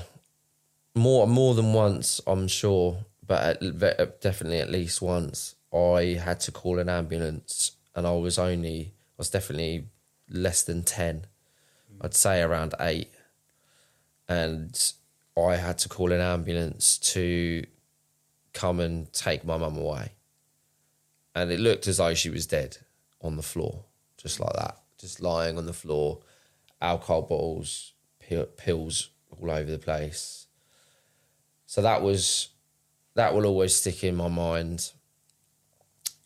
[0.96, 6.52] more more than once, I'm sure, but at, definitely at least once, I had to
[6.52, 9.86] call an ambulance, and I was only I was definitely
[10.30, 11.26] less than ten.
[12.02, 13.12] I'd say around eight,
[14.30, 14.94] and
[15.38, 17.66] I had to call an ambulance to
[18.60, 20.12] come and take my mum away.
[21.34, 22.78] And it looked as though she was dead
[23.22, 23.86] on the floor,
[24.18, 26.20] just like that, just lying on the floor,
[26.82, 27.94] alcohol bottles,
[28.58, 30.48] pills all over the place.
[31.68, 32.50] So that was
[33.16, 34.92] that will always stick in my mind.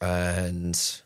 [0.01, 1.01] And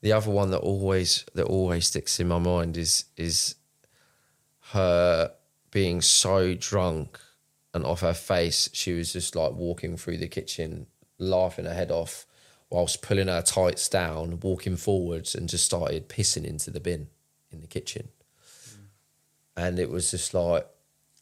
[0.00, 3.56] the other one that always that always sticks in my mind is is
[4.72, 5.32] her
[5.70, 7.18] being so drunk
[7.74, 10.86] and off her face she was just like walking through the kitchen
[11.18, 12.26] laughing her head off
[12.70, 17.08] whilst pulling her tights down walking forwards and just started pissing into the bin
[17.50, 18.08] in the kitchen
[19.56, 20.66] and it was just like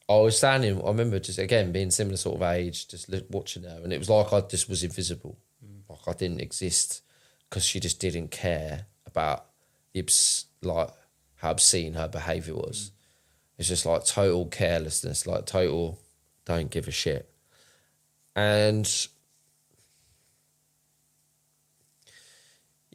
[0.09, 0.81] I was standing.
[0.81, 4.09] I remember just again being similar sort of age, just watching her, and it was
[4.09, 5.81] like I just was invisible, mm.
[5.89, 7.01] like I didn't exist
[7.49, 9.47] because she just didn't care about
[9.93, 10.05] the
[10.61, 10.89] like
[11.35, 12.91] how obscene her behaviour was.
[12.91, 12.96] Mm.
[13.57, 15.99] It's just like total carelessness, like total
[16.45, 17.29] don't give a shit,
[18.35, 19.07] and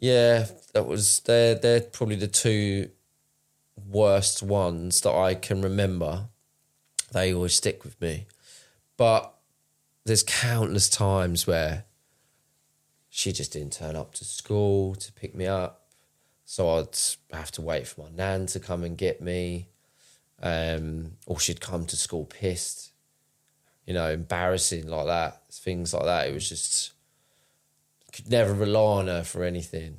[0.01, 2.91] yeah, that was they're they're probably the two
[3.77, 6.29] worst ones that I can remember,
[7.13, 8.27] they always stick with me.
[8.97, 9.33] But
[10.05, 11.85] there's countless times where
[13.09, 15.87] she just didn't turn up to school to pick me up.
[16.45, 16.99] So I'd
[17.33, 19.69] have to wait for my nan to come and get me.
[20.43, 22.91] Um, or she'd come to school pissed,
[23.87, 26.29] you know, embarrassing like that, things like that.
[26.29, 26.93] It was just,
[28.13, 29.99] could never rely on her for anything.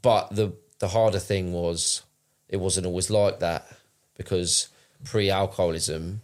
[0.00, 2.02] But the, the harder thing was
[2.48, 3.66] it wasn't always like that
[4.16, 4.68] because
[5.04, 6.22] pre-alcoholism,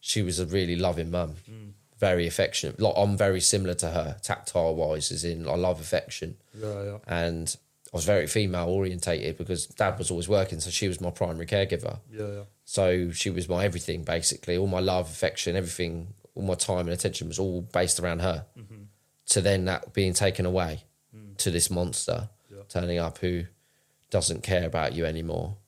[0.00, 1.70] she was a really loving mum, mm.
[1.98, 2.80] very affectionate.
[2.80, 6.36] Like I'm very similar to her, tactile wise, as in I love affection.
[6.60, 6.98] Yeah, yeah.
[7.06, 7.56] And
[7.92, 11.46] I was very female orientated because dad was always working, so she was my primary
[11.46, 12.00] caregiver.
[12.10, 12.42] Yeah, yeah.
[12.72, 14.56] So she was my everything basically.
[14.56, 18.46] All my love, affection, everything, all my time and attention was all based around her.
[18.58, 18.84] Mm-hmm.
[19.26, 21.36] To then that being taken away mm.
[21.36, 22.62] to this monster yeah.
[22.70, 23.44] turning up who
[24.08, 25.58] doesn't care about you anymore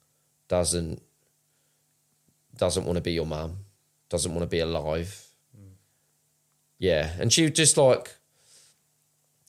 [0.48, 1.02] doesn't
[2.56, 3.58] doesn't want to be your mum,
[4.08, 5.26] doesn't want to be alive.
[5.54, 5.74] Mm.
[6.78, 8.16] Yeah, and she just like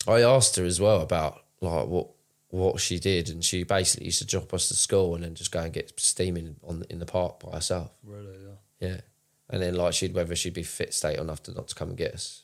[0.06, 2.10] I asked her as well about like what
[2.56, 5.52] what she did, and she basically used to drop us to school and then just
[5.52, 7.92] go and get steaming on in the park by herself.
[8.04, 8.88] Really, yeah.
[8.88, 9.02] Yeah,
[9.50, 11.98] and then like she'd whether she'd be fit state enough to not to come and
[11.98, 12.44] get us.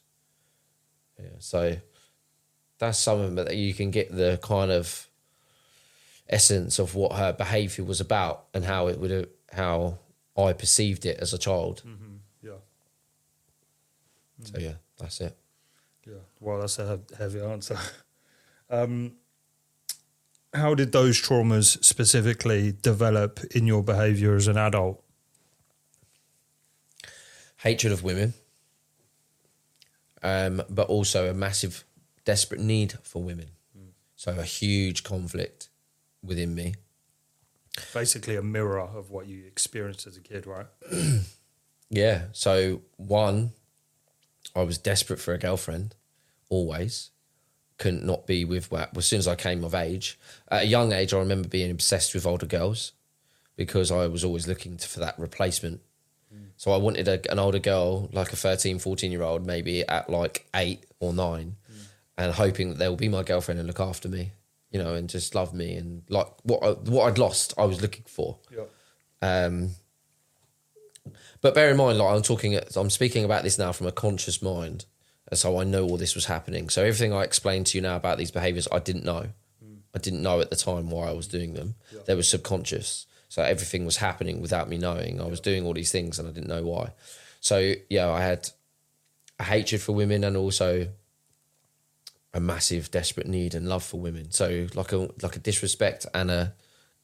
[1.20, 1.78] Yeah, so
[2.80, 5.08] that's something that you can get the kind of
[6.30, 10.00] essence of what her behaviour was about and how it would have how
[10.38, 11.84] I perceived it as a child.
[11.86, 12.16] Mm-hmm.
[12.42, 12.62] Yeah.
[14.44, 15.38] So yeah, that's it.
[16.08, 16.14] Yeah.
[16.40, 17.78] Well, that's a heavy answer.
[18.70, 19.14] um,
[20.54, 25.04] how did those traumas specifically develop in your behaviour as an adult?
[27.58, 28.34] Hatred of women,
[30.24, 31.84] um, but also a massive,
[32.26, 33.52] desperate need for women.
[33.78, 33.92] Mm.
[34.16, 35.70] So a huge conflict
[36.24, 36.76] within me.
[37.94, 40.66] Basically, a mirror of what you experienced as a kid, right?
[41.90, 42.24] yeah.
[42.34, 43.52] So, one,
[44.56, 45.96] I was desperate for a girlfriend,
[46.50, 47.12] always.
[47.82, 50.20] Couldn't not be with well, as soon as I came of age.
[50.50, 52.92] At a young age, I remember being obsessed with older girls
[53.56, 55.82] because I was always looking to, for that replacement.
[56.58, 60.12] So I wanted a, an older girl, like a 13, 14 year old, maybe at
[60.12, 61.56] like eight or nine,
[62.20, 64.34] and hoping that they'll be my girlfriend and look after me,
[64.70, 67.82] you know, and just love me and like what I, what I'd lost, I was
[67.82, 68.38] looking for.
[68.56, 68.66] Yeah.
[69.24, 69.72] Um,
[71.42, 74.42] but bear in mind, like I'm talking, I'm speaking about this now from a conscious
[74.42, 74.86] mind,
[75.32, 76.70] and so I know all this was happening.
[76.70, 79.30] So everything I explained to you now about these behaviors, I didn't know.
[79.64, 79.76] Hmm.
[79.96, 81.76] I didn't know at the time why I was doing them.
[82.06, 83.06] They were subconscious.
[83.30, 85.22] So everything was happening without me knowing.
[85.22, 86.92] I was doing all these things and I didn't know why.
[87.40, 88.50] So yeah, I had
[89.40, 90.90] a hatred for women and also
[92.34, 94.32] a massive desperate need and love for women.
[94.32, 96.54] So like a like a disrespect and a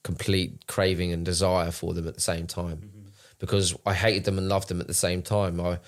[0.04, 2.78] complete craving and desire for them at the same time.
[2.78, 3.08] Mm-hmm.
[3.40, 5.62] Because I hated them and loved them at the same time.
[5.62, 5.80] I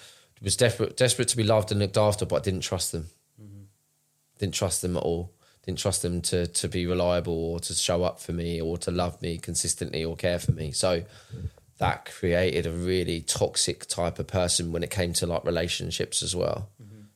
[0.41, 3.07] was desperate desperate to be loved and looked after, but I didn't trust them.
[4.37, 5.31] Didn't trust them at all.
[5.65, 8.91] Didn't trust them to to be reliable or to show up for me or to
[8.91, 10.71] love me consistently or care for me.
[10.71, 11.03] So
[11.77, 16.35] that created a really toxic type of person when it came to like relationships as
[16.35, 16.69] well.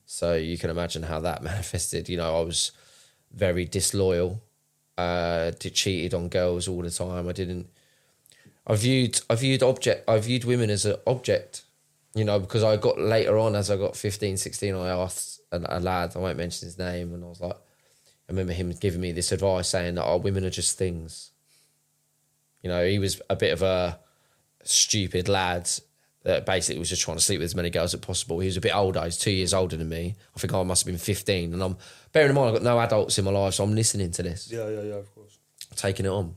[0.06, 2.08] So you can imagine how that manifested.
[2.08, 2.72] You know, I was
[3.32, 4.42] very disloyal,
[4.96, 7.28] uh, did cheated on girls all the time.
[7.28, 7.68] I didn't.
[8.66, 11.62] I viewed I viewed object I viewed women as an object,
[12.14, 15.78] you know, because I got later on as I got 15, 16, I asked a,
[15.78, 19.00] a lad, I won't mention his name, and I was like, I remember him giving
[19.00, 21.32] me this advice saying that oh, women are just things.
[22.62, 23.98] You know, he was a bit of a
[24.62, 25.68] stupid lad
[26.22, 28.38] that basically was just trying to sleep with as many girls as possible.
[28.38, 30.14] He was a bit older, he's two years older than me.
[30.34, 31.52] I think I must have been 15.
[31.52, 31.76] And I'm
[32.12, 34.50] bearing in mind, I've got no adults in my life, so I'm listening to this,
[34.50, 35.38] Yeah, yeah, yeah, of course.
[35.76, 36.36] taking it on.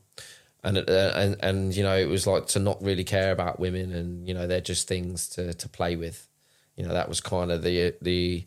[0.67, 3.93] And, uh, and and you know it was like to not really care about women
[3.93, 6.27] and you know they're just things to to play with
[6.75, 8.45] you know that was kind of the the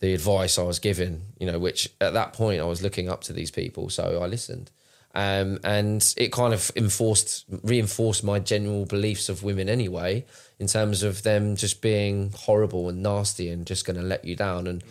[0.00, 3.22] the advice I was given, you know, which at that point I was looking up
[3.24, 4.70] to these people, so I listened.
[5.14, 10.24] Um, and it kind of enforced, reinforced my general beliefs of women anyway,
[10.58, 14.36] in terms of them just being horrible and nasty and just going to let you
[14.36, 14.66] down.
[14.66, 14.82] And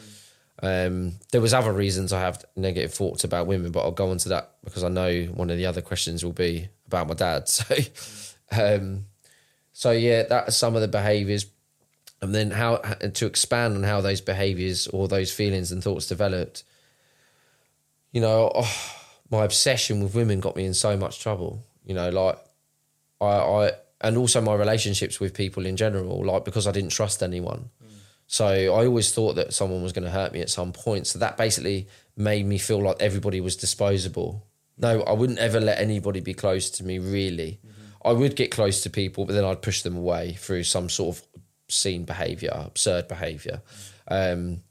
[0.62, 4.18] um, there was other reasons I have negative thoughts about women, but I'll go on
[4.20, 7.50] to that because I know one of the other questions will be about my dad.
[8.52, 9.06] So, um,
[9.74, 11.46] so yeah, that's some of the behaviours
[12.22, 16.64] and then how to expand on how those behaviors or those feelings and thoughts developed
[18.12, 18.96] you know oh,
[19.30, 22.38] my obsession with women got me in so much trouble you know like
[23.22, 27.24] i i and also my relationships with people in general like because i didn't trust
[27.24, 27.70] anyone
[28.30, 31.20] so i always thought that someone was going to hurt me at some point so
[31.20, 36.22] that basically made me feel like everybody was disposable no i wouldn't ever let anybody
[36.22, 37.60] be close to me really
[38.04, 41.18] I would get close to people, but then I'd push them away through some sort
[41.18, 41.28] of
[41.68, 43.62] obscene behavior, absurd behavior.
[44.08, 44.62] Um,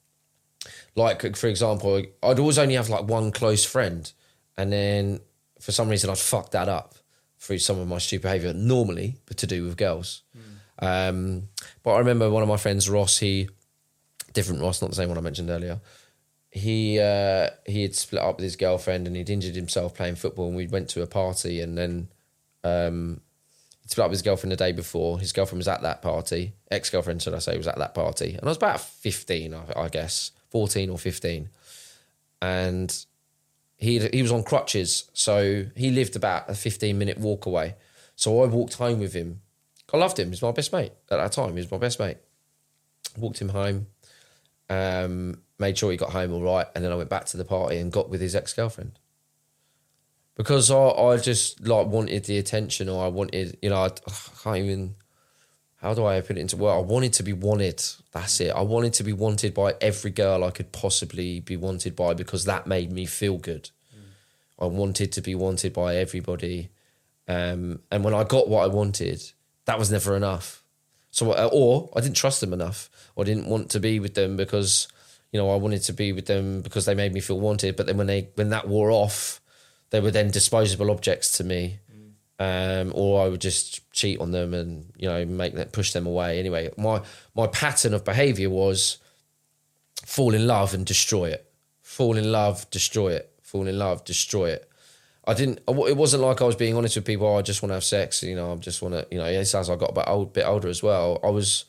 [0.95, 4.11] like for example, I'd always only have like one close friend,
[4.57, 5.21] and then
[5.61, 6.95] for some reason I'd fuck that up
[7.39, 8.53] through some of my stupid behavior.
[8.55, 10.23] Normally, but to do with girls.
[10.79, 11.49] Um,
[11.83, 13.19] but I remember one of my friends, Ross.
[13.19, 13.49] He
[14.33, 15.81] different Ross, not the same one I mentioned earlier.
[16.51, 20.49] He uh, he had split up with his girlfriend and he'd injured himself playing football.
[20.49, 22.09] And we went to a party and then
[22.65, 23.21] um,
[23.83, 25.19] he'd split up with his girlfriend the day before.
[25.19, 28.35] His girlfriend was at that party, ex girlfriend, should I say, was at that party.
[28.35, 31.49] And I was about 15, I, I guess, 14 or 15.
[32.41, 33.05] And
[33.77, 37.77] he he was on crutches, so he lived about a 15 minute walk away.
[38.17, 39.43] So I walked home with him.
[39.93, 40.29] I loved him.
[40.29, 40.93] He was my best mate.
[41.11, 41.51] At that time.
[41.51, 42.19] He was my best mate.
[43.17, 43.87] Walked him home,
[44.69, 47.45] um, made sure he got home all right, and then I went back to the
[47.45, 48.99] party and got with his ex girlfriend
[50.39, 54.13] because I, I just like wanted the attention or I wanted you know I, I
[54.43, 54.95] can't even
[55.83, 57.83] how do I put it into well I wanted to be wanted.
[58.13, 58.51] That's it.
[58.51, 62.47] I wanted to be wanted by every girl I could possibly be wanted by because
[62.47, 63.71] that made me feel good.
[64.59, 66.71] I wanted to be wanted by everybody.
[67.29, 69.23] Um, and when I got what I wanted
[69.69, 70.65] that was never enough
[71.11, 74.37] so uh, or I didn't trust them enough or didn't want to be with them
[74.37, 74.89] because
[75.33, 77.87] you know I wanted to be with them because they made me feel wanted but
[77.87, 79.41] then when they when that wore off
[79.91, 81.79] they were then disposable objects to me.
[82.41, 86.07] Um, or I would just cheat on them and you know make that push them
[86.07, 86.39] away.
[86.39, 87.03] Anyway, my
[87.35, 88.99] my pattern of behaviour was
[90.07, 91.51] fall in love and destroy it,
[91.83, 94.71] fall in love, destroy it, fall in love, destroy it.
[95.29, 95.61] I didn't.
[95.69, 97.27] It wasn't like I was being honest with people.
[97.27, 98.23] Oh, I just want to have sex.
[98.23, 99.07] You know, I just want to.
[99.11, 101.67] You know, it's as I got a bit, old, bit older as well, I was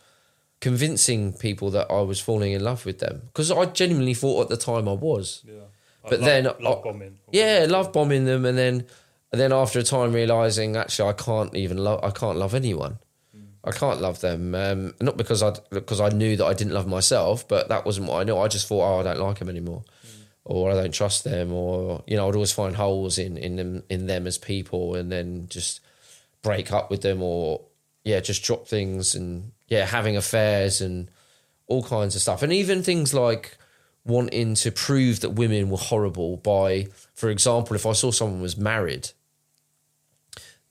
[0.61, 4.49] convincing people that I was falling in love with them because I genuinely thought at
[4.49, 5.43] the time I was.
[5.45, 5.53] Yeah.
[6.03, 7.17] But love, then love bombing.
[7.31, 8.85] Yeah, love bombing them, and then
[9.31, 12.99] and then after a time realizing actually I can't even love I can't love anyone.
[13.63, 14.55] I can't love them.
[14.55, 18.07] Um, not because I because I knew that I didn't love myself, but that wasn't
[18.07, 18.37] what I knew.
[18.37, 19.98] I just thought, oh, I don't like them anymore, mm.
[20.45, 23.83] Or I don't trust them, or you know, I'd always find holes in in them
[23.89, 25.81] in them as people, and then just
[26.41, 27.61] break up with them, or
[28.03, 31.09] yeah, just drop things, and yeah, having affairs and
[31.67, 33.57] all kinds of stuff, and even things like
[34.05, 38.57] wanting to prove that women were horrible by, for example, if I saw someone was
[38.57, 39.09] married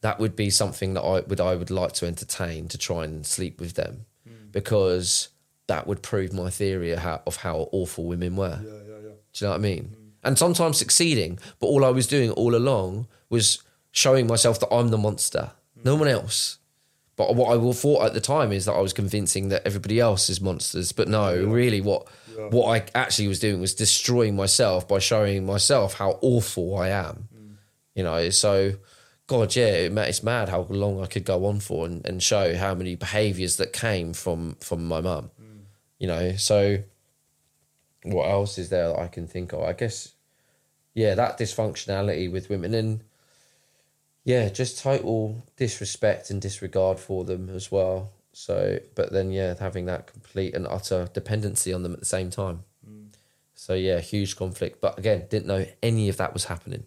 [0.01, 3.27] that would be something that I would I would like to entertain to try and
[3.27, 4.53] sleep with them mm.
[4.53, 5.29] because
[5.67, 8.61] that would prove my theory of how, of how awful women were.
[8.65, 8.88] Yeah, yeah.
[9.33, 9.97] Do you know what I mean?
[10.25, 13.63] And sometimes succeeding, but all I was doing all along was
[13.93, 15.53] showing myself that I'm the monster,
[15.85, 16.59] no one else.
[17.17, 20.31] But what I thought at the time is that I was convincing that everybody else
[20.31, 20.93] is monsters.
[20.93, 21.53] But no, yeah.
[21.53, 22.07] really, what
[22.37, 22.47] yeah.
[22.47, 27.29] what I actually was doing was destroying myself by showing myself how awful I am.
[27.37, 27.55] Mm.
[27.97, 28.75] You know, so
[29.27, 32.75] God, yeah, it's mad how long I could go on for and, and show how
[32.75, 35.33] many behaviours that came from from my mum.
[35.43, 35.63] Mm.
[35.99, 36.79] You know, so
[38.13, 39.63] what else is there that I can think of?
[39.63, 40.13] I guess,
[40.95, 43.05] yeah, that dysfunctionality with women and
[44.25, 48.13] yeah, just total disrespect and disregard for them as well.
[48.33, 52.31] So, but then yeah, having that complete and utter dependency on them at the same
[52.31, 52.65] time.
[52.89, 53.09] Mm.
[53.55, 54.81] So yeah, huge conflict.
[54.81, 56.85] But again, didn't know any of that was happening.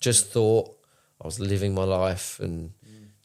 [0.00, 0.76] Just thought
[1.20, 2.72] I was living my life and.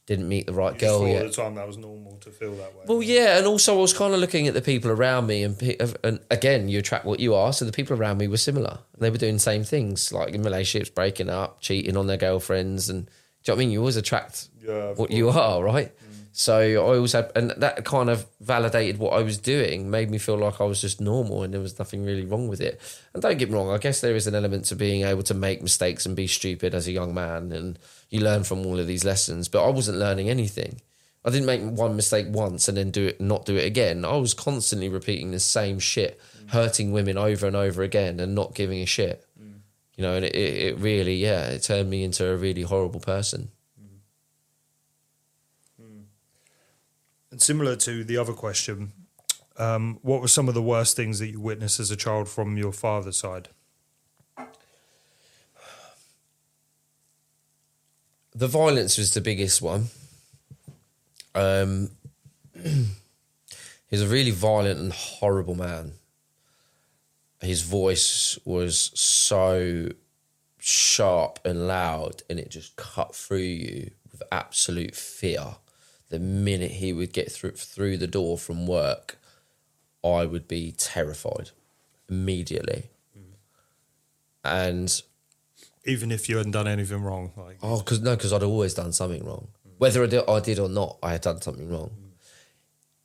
[0.08, 1.26] Didn't meet the right you girl yet.
[1.26, 2.84] At the time, that was normal to feel that way.
[2.86, 5.60] Well, yeah, and also I was kind of looking at the people around me, and
[6.02, 7.52] and again, you attract what you are.
[7.52, 8.78] So the people around me were similar.
[8.96, 12.88] They were doing the same things, like in relationships, breaking up, cheating on their girlfriends,
[12.88, 13.70] and do you know what I mean?
[13.70, 15.10] You always attract yeah, what course.
[15.10, 15.94] you are, right?
[15.94, 16.07] Mm.
[16.38, 20.18] So I always had, and that kind of validated what I was doing, made me
[20.18, 22.80] feel like I was just normal and there was nothing really wrong with it.
[23.12, 25.34] And don't get me wrong, I guess there is an element to being able to
[25.34, 27.76] make mistakes and be stupid as a young man, and
[28.08, 29.48] you learn from all of these lessons.
[29.48, 30.80] But I wasn't learning anything.
[31.24, 34.04] I didn't make one mistake once and then do it, not do it again.
[34.04, 38.54] I was constantly repeating the same shit, hurting women over and over again, and not
[38.54, 39.26] giving a shit.
[39.42, 39.58] Mm.
[39.96, 43.50] You know, and it, it really, yeah, it turned me into a really horrible person.
[47.30, 48.92] And similar to the other question,
[49.58, 52.56] um, what were some of the worst things that you witnessed as a child from
[52.56, 53.48] your father's side?
[58.34, 59.88] The violence was the biggest one.
[61.34, 61.90] Um,
[63.88, 65.94] he's a really violent and horrible man.
[67.40, 69.88] His voice was so
[70.58, 75.56] sharp and loud, and it just cut through you with absolute fear
[76.10, 79.18] the minute he would get through through the door from work,
[80.04, 81.50] I would be terrified
[82.08, 82.90] immediately.
[83.16, 83.32] Mm.
[84.44, 85.02] And
[85.84, 88.92] even if you hadn't done anything wrong, like oh, because no, because I'd always done
[88.92, 89.72] something wrong, mm.
[89.78, 91.90] whether I did, I did, or not, I had done something wrong.
[91.90, 92.04] Mm.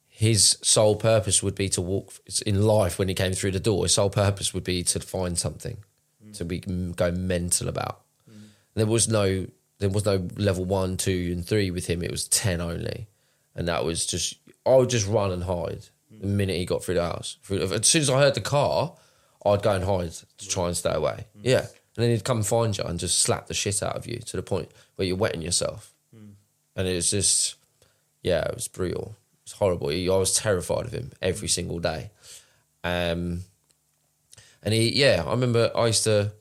[0.07, 2.13] His sole purpose would be to walk
[2.45, 3.83] in life when he came through the door.
[3.83, 5.77] His sole purpose would be to find something
[6.25, 6.37] mm.
[6.37, 8.01] to be go mental about.
[8.29, 8.47] Mm.
[8.75, 9.47] There was no
[9.83, 12.01] there was no level one, two, and three with him.
[12.01, 13.07] It was ten only,
[13.55, 16.95] and that was just I would just run and hide the minute he got through
[16.95, 17.37] the house.
[17.49, 18.95] As soon as I heard the car,
[19.45, 21.27] I'd go and hide to try and stay away.
[21.37, 21.41] Mm.
[21.43, 24.19] Yeah, and then he'd come find you and just slap the shit out of you
[24.19, 26.31] to the point where you're wetting yourself, mm.
[26.75, 27.55] and it was just
[28.21, 29.17] yeah, it was brutal.
[29.33, 29.89] It was horrible.
[29.89, 32.11] I was terrified of him every single day.
[32.85, 33.41] Um,
[34.63, 36.31] and he, yeah, I remember I used to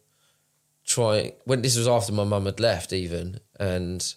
[0.92, 4.14] try when this was after my mum had left even and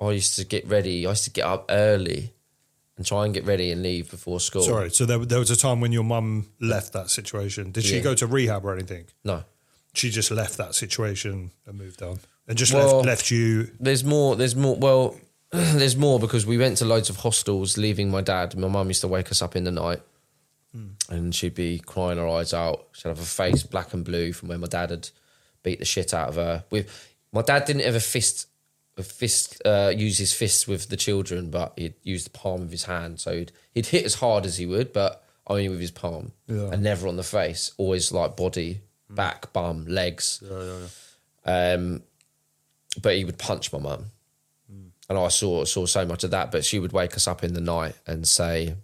[0.00, 2.32] I used to get ready I used to get up early
[2.96, 4.62] and try and get ready and leave before school.
[4.62, 7.72] Sorry, so there, there was a time when your mum left that situation.
[7.72, 9.06] Did she go to rehab or anything?
[9.24, 9.44] No.
[9.94, 12.20] She just left that situation and moved on.
[12.48, 15.16] And just well, left left you There's more there's more well
[15.50, 18.56] there's more because we went to loads of hostels leaving my dad.
[18.56, 20.00] My mum used to wake us up in the night
[20.76, 21.10] Mm.
[21.10, 22.88] And she'd be crying her eyes out.
[22.92, 25.10] She'd have a face black and blue from where my dad had
[25.62, 26.64] beat the shit out of her.
[26.70, 28.46] With my dad didn't ever fist
[28.96, 32.70] a fist uh, use his fists with the children, but he'd use the palm of
[32.70, 33.20] his hand.
[33.20, 36.70] So he'd he'd hit as hard as he would, but only with his palm, yeah.
[36.70, 37.72] and never on the face.
[37.78, 39.14] Always like body, mm.
[39.14, 40.42] back, bum, legs.
[40.44, 40.86] Yeah,
[41.46, 42.02] yeah, um,
[43.00, 44.06] but he would punch my mum,
[44.70, 44.90] mm.
[45.08, 46.52] and I saw saw so much of that.
[46.52, 48.74] But she would wake us up in the night and say,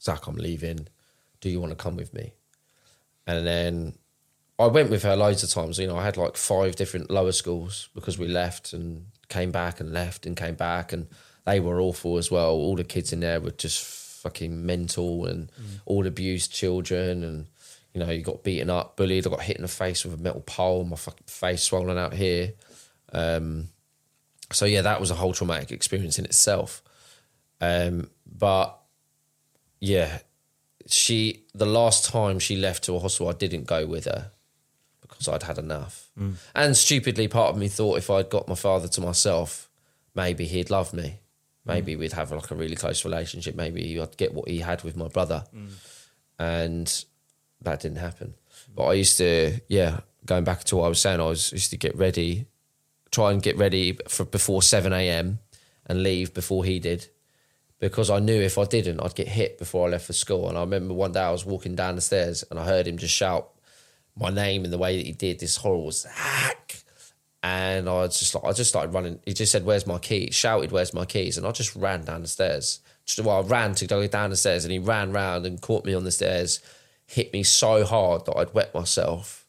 [0.00, 0.88] Zach, I'm leaving.
[1.40, 2.32] Do you want to come with me?
[3.26, 3.94] And then
[4.58, 5.78] I went with her loads of times.
[5.78, 9.80] You know, I had like five different lower schools because we left and came back
[9.80, 11.06] and left and came back, and
[11.46, 12.50] they were awful as well.
[12.50, 13.84] All the kids in there were just
[14.22, 15.80] fucking mental and mm.
[15.86, 17.46] all abused children, and
[17.94, 19.26] you know, you got beaten up, bullied.
[19.26, 22.14] I got hit in the face with a metal pole, my fucking face swollen out
[22.14, 22.52] here.
[23.12, 23.68] Um,
[24.52, 26.82] so yeah, that was a whole traumatic experience in itself.
[27.60, 28.77] Um, but
[29.80, 30.18] yeah,
[30.86, 34.32] she the last time she left to a hospital, I didn't go with her
[35.02, 36.10] because I'd had enough.
[36.18, 36.34] Mm.
[36.54, 39.68] And stupidly, part of me thought if I'd got my father to myself,
[40.14, 41.20] maybe he'd love me.
[41.64, 41.98] Maybe mm.
[41.98, 43.54] we'd have like a really close relationship.
[43.54, 45.44] Maybe I'd get what he had with my brother.
[45.54, 45.68] Mm.
[46.38, 47.04] And
[47.62, 48.34] that didn't happen.
[48.74, 51.70] But I used to, yeah, going back to what I was saying, I was used
[51.70, 52.46] to get ready,
[53.10, 55.40] try and get ready for before 7 a.m.
[55.86, 57.08] and leave before he did
[57.78, 60.48] because I knew if I didn't, I'd get hit before I left for school.
[60.48, 62.98] And I remember one day I was walking down the stairs and I heard him
[62.98, 63.50] just shout
[64.16, 65.38] my name in the way that he did.
[65.38, 66.82] This horrible Zach.
[67.40, 69.20] And I just like I just started running.
[69.24, 72.22] He just said, "Where's my keys?" Shouted, "Where's my keys?" And I just ran down
[72.22, 72.80] the stairs.
[73.06, 75.84] Just, well, I ran to go down the stairs, and he ran round and caught
[75.84, 76.60] me on the stairs,
[77.06, 79.46] hit me so hard that I'd wet myself,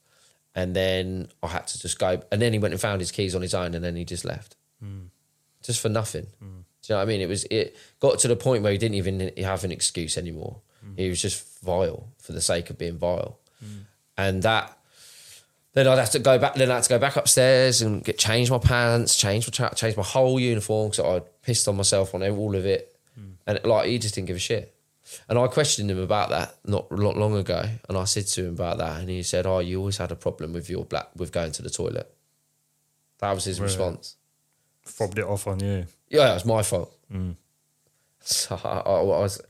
[0.53, 2.21] and then I had to just go.
[2.31, 4.23] And then he went and found his keys on his own, and then he just
[4.23, 5.07] left, mm.
[5.63, 6.27] just for nothing.
[6.41, 7.21] Mm you know what I mean?
[7.21, 10.57] It was it got to the point where he didn't even have an excuse anymore.
[10.85, 10.97] Mm.
[10.97, 13.81] He was just vile for the sake of being vile, mm.
[14.17, 14.75] and that.
[15.73, 16.55] Then I'd have to go back.
[16.55, 19.95] Then I had to go back upstairs and get change my pants, change my change
[19.95, 23.33] my whole uniform because I pissed on myself on all of it, mm.
[23.45, 24.75] and like he just didn't give a shit.
[25.27, 28.53] And I questioned him about that not not long ago, and I said to him
[28.53, 31.31] about that, and he said, "Oh, you always had a problem with your black with
[31.31, 32.11] going to the toilet."
[33.19, 33.69] That was his really?
[33.69, 34.15] response.
[34.83, 35.85] Fobbed it off on you.
[36.09, 36.93] Yeah, it was my fault.
[37.11, 37.35] Mm.
[38.21, 39.41] So I, I, was,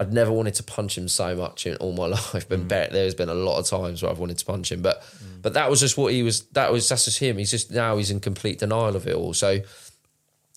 [0.00, 2.48] I'd never wanted to punch him so much in all my life.
[2.48, 2.90] Been mm.
[2.90, 5.42] there's been a lot of times where I've wanted to punch him, but mm.
[5.42, 6.42] but that was just what he was.
[6.48, 7.38] That was that's just him.
[7.38, 9.34] He's just now he's in complete denial of it all.
[9.34, 9.60] So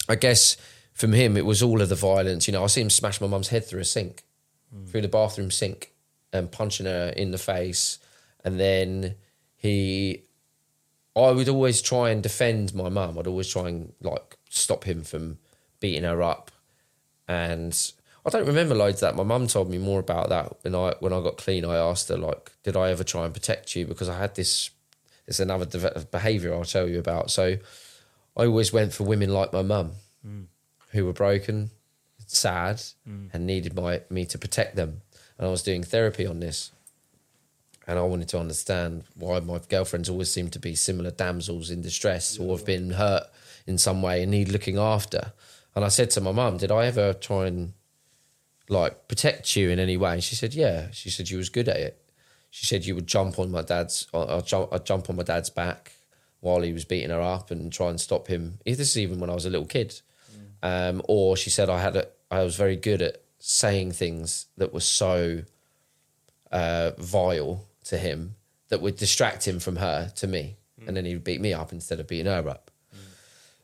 [0.08, 0.58] I guess
[0.93, 2.47] from him it was all of the violence.
[2.47, 4.24] You know, I see him smash my mum's head through a sink,
[4.76, 4.88] mm.
[4.89, 5.93] through the bathroom sink,
[6.34, 7.99] and punching her in the face,
[8.43, 9.16] and then
[9.56, 10.24] he.
[11.14, 13.20] I would always try and defend my mum.
[13.20, 15.39] I'd always try and like stop him from
[15.82, 16.52] beating her up.
[17.28, 17.78] And
[18.26, 19.16] I don't remember loads of that.
[19.16, 21.66] My mum told me more about that when I when I got clean.
[21.66, 24.70] I asked her like, "Did I ever try and protect you?" Because I had this.
[25.28, 25.66] It's another
[26.12, 27.32] behaviour I'll tell you about.
[27.32, 27.58] So
[28.38, 29.94] I always went for women like my mum,
[30.26, 30.46] mm.
[30.92, 31.72] who were broken,
[32.26, 32.78] sad,
[33.08, 33.30] mm.
[33.34, 35.02] and needed my me to protect them.
[35.38, 36.72] And I was doing therapy on this,
[37.88, 41.82] and I wanted to understand why my girlfriends always seem to be similar damsels in
[41.82, 42.46] distress yeah.
[42.46, 43.24] or have been hurt
[43.66, 45.34] in some way and need looking after.
[45.76, 47.74] And I said to my mum, Did I ever try and
[48.69, 50.13] like protect you in any way?
[50.13, 50.91] And she said, Yeah.
[50.91, 51.97] She said you was good at it.
[52.49, 55.49] She said you would jump on my dad's I'd jump, I'd jump on my dad's
[55.49, 55.93] back
[56.41, 58.59] while he was beating her up and try and stop him.
[58.65, 60.01] This is even when I was a little kid.
[60.63, 60.89] Mm.
[60.89, 64.74] Um, or she said I had a, I was very good at saying things that
[64.74, 65.43] were so
[66.51, 68.36] uh, vile to him
[68.69, 70.88] that would distract him from her to me, mm.
[70.88, 72.72] and then he would beat me up instead of beating her up.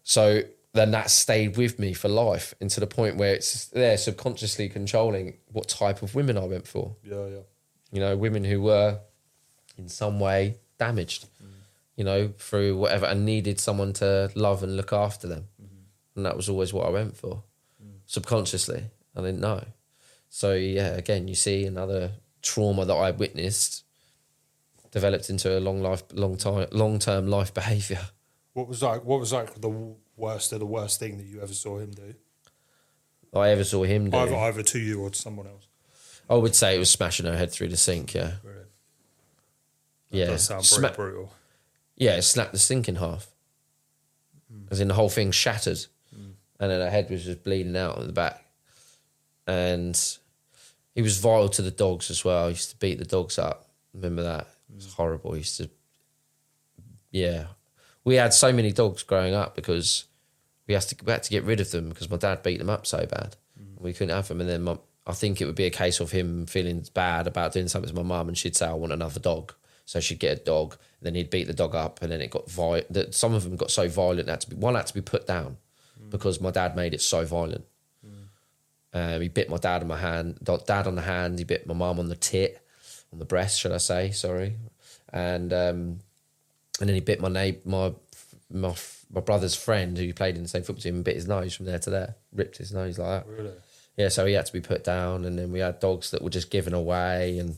[0.03, 0.43] So
[0.77, 4.69] then that stayed with me for life, and to the point where it's there subconsciously
[4.69, 6.95] controlling what type of women I went for.
[7.03, 7.39] Yeah, yeah.
[7.91, 8.99] You know, women who were
[9.77, 11.49] in some way damaged, mm.
[11.95, 15.47] you know, through whatever, and needed someone to love and look after them.
[15.61, 15.81] Mm-hmm.
[16.15, 17.43] And that was always what I went for,
[17.83, 17.99] mm.
[18.05, 18.83] subconsciously.
[19.15, 19.63] I didn't know.
[20.29, 22.11] So yeah, again, you see another
[22.41, 23.83] trauma that I witnessed
[24.91, 28.01] developed into a long life, long time, long term life behavior.
[28.53, 29.03] What was like?
[29.03, 32.13] What was like the worst of the worst thing that you ever saw him do?
[33.33, 34.17] I ever saw him do.
[34.17, 35.67] Either, either to you or to someone else.
[36.29, 38.13] I would say it was smashing her head through the sink.
[38.13, 38.33] Yeah.
[38.41, 38.67] Brilliant.
[40.11, 40.35] That yeah.
[40.37, 41.31] Sound Sma- brutal.
[41.95, 43.27] Yeah, it snapped the sink in half.
[44.53, 44.71] Mm.
[44.71, 45.77] As in the whole thing shattered,
[46.15, 46.31] mm.
[46.59, 48.43] and then her head was just bleeding out at the back.
[49.45, 49.99] And
[50.95, 52.47] he was vile to the dogs as well.
[52.47, 53.67] He used to beat the dogs up.
[53.93, 54.47] Remember that?
[54.69, 54.93] It was mm.
[54.93, 55.33] horrible.
[55.33, 55.69] He used to,
[57.11, 57.45] yeah,
[58.03, 60.05] we had so many dogs growing up because
[60.67, 62.69] we had to we had to get rid of them because my dad beat them
[62.69, 63.35] up so bad.
[63.59, 63.81] Mm.
[63.81, 66.11] We couldn't have them, and then my, I think it would be a case of
[66.11, 69.19] him feeling bad about doing something to my mum, and she'd say, "I want another
[69.19, 69.53] dog."
[69.85, 72.29] So she'd get a dog, and then he'd beat the dog up, and then it
[72.29, 72.91] got violent.
[72.91, 75.25] That some of them got so violent that to be one had to be put
[75.25, 75.57] down
[76.01, 76.09] mm.
[76.09, 77.65] because my dad made it so violent.
[78.05, 79.15] Mm.
[79.15, 81.39] Um, he bit my dad on my hand, dad on the hand.
[81.39, 82.61] He bit my mum on the tit,
[83.13, 84.11] on the breast, should I say?
[84.11, 84.57] Sorry,
[85.13, 85.99] and um,
[86.81, 87.93] and then he bit my neighbor, my
[88.51, 88.75] my
[89.11, 91.65] my brother's friend who played in the same football team and bit his nose from
[91.65, 93.31] there to there, ripped his nose like that.
[93.31, 93.53] Really?
[93.95, 96.29] Yeah, so he had to be put down, and then we had dogs that were
[96.29, 97.57] just given away, and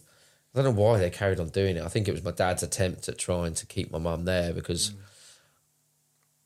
[0.54, 1.84] I don't know why they carried on doing it.
[1.84, 4.92] I think it was my dad's attempt at trying to keep my mum there because,
[4.92, 4.98] mm.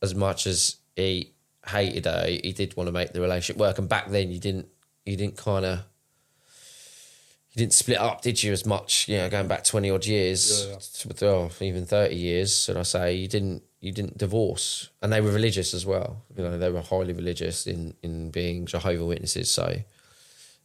[0.02, 1.34] as much as he
[1.68, 3.78] hated her, he did want to make the relationship work.
[3.78, 4.68] And back then, you didn't
[5.06, 5.80] you didn't kind of
[7.52, 8.52] you didn't split up, did you?
[8.52, 11.28] As much, you know, going back twenty odd years, yeah, yeah.
[11.28, 13.14] Oh, even thirty years, should I say?
[13.14, 16.24] You didn't you didn't divorce, and they were religious as well.
[16.38, 19.52] You know, they were highly religious in in being Jehovah Witnesses.
[19.52, 19.66] So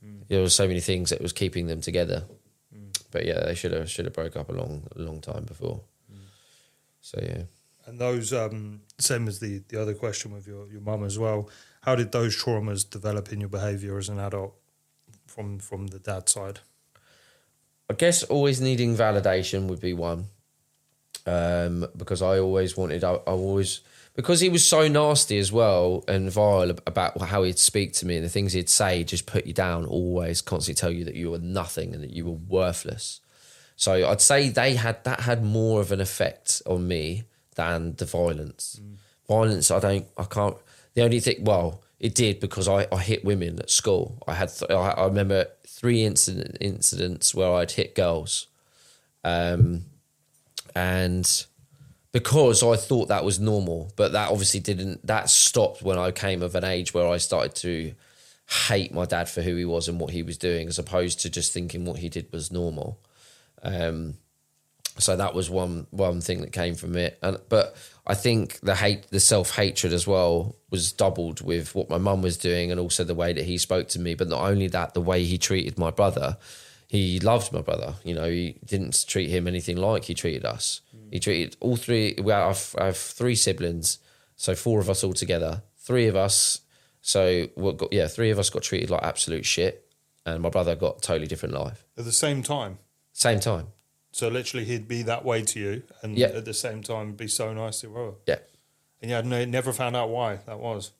[0.05, 0.29] mm.
[0.29, 2.25] there were so many things that was keeping them together.
[2.73, 2.97] Mm.
[3.11, 5.81] But yeah, they should have should have broke up a long a long time before.
[6.13, 6.19] Mm.
[7.01, 7.43] So yeah.
[7.87, 11.49] And those, um, same as the, the other question with your, your mum as well,
[11.81, 14.55] how did those traumas develop in your behaviour as an adult
[15.27, 16.61] from from the dad side?
[17.91, 20.27] I guess always needing validation would be one.
[21.27, 23.81] Um, because I always wanted, I, I always,
[24.17, 28.17] because he was so nasty as well and vile about how he'd speak to me
[28.17, 31.31] and the things he'd say just put you down, always constantly tell you that you
[31.31, 33.21] were nothing and that you were worthless.
[33.77, 37.25] So I'd say they had that had more of an effect on me
[37.57, 38.81] than the violence.
[39.29, 40.57] Violence, I don't, I can't.
[40.95, 44.23] The only thing, well, it did because I, I hit women at school.
[44.27, 48.47] I had, th- I, I remember three incident incidents where I'd hit girls,
[49.23, 49.85] um,
[50.75, 51.47] and
[52.13, 55.07] because I thought that was normal, but that obviously didn't.
[55.07, 57.95] That stopped when I came of an age where I started to
[58.69, 61.31] hate my dad for who he was and what he was doing, as opposed to
[61.31, 62.99] just thinking what he did was normal.
[63.63, 64.15] Um,
[64.99, 68.75] so that was one one thing that came from it and but i think the
[68.75, 73.05] hate the self-hatred as well was doubled with what my mum was doing and also
[73.05, 75.79] the way that he spoke to me but not only that the way he treated
[75.79, 76.37] my brother
[76.89, 80.81] he loved my brother you know he didn't treat him anything like he treated us
[81.11, 83.99] he treated all three we have, I have three siblings
[84.37, 86.61] so four of us all together three of us
[87.01, 89.87] so what got yeah three of us got treated like absolute shit
[90.27, 92.79] and my brother got a totally different life At the same time.
[93.13, 93.69] same time
[94.11, 96.29] So literally, he'd be that way to you, and Yeah.
[96.29, 98.17] at the same time, be so nice to your brother.
[98.27, 98.39] yeah
[99.01, 100.93] And you had no, never found out why that was.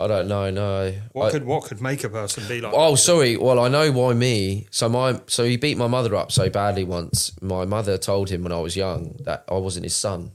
[0.00, 0.50] I don't know.
[0.50, 0.92] No.
[1.12, 2.72] What I- could what could make a person be like?
[2.74, 3.36] Oh, sorry.
[3.36, 4.66] Well, I know why me.
[4.70, 7.32] So my so he beat my mother up so badly once.
[7.40, 10.32] My mother told him when I was young that I wasn't his son,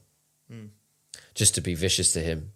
[0.49, 0.67] hmm.
[1.35, 2.53] just to be vicious to him,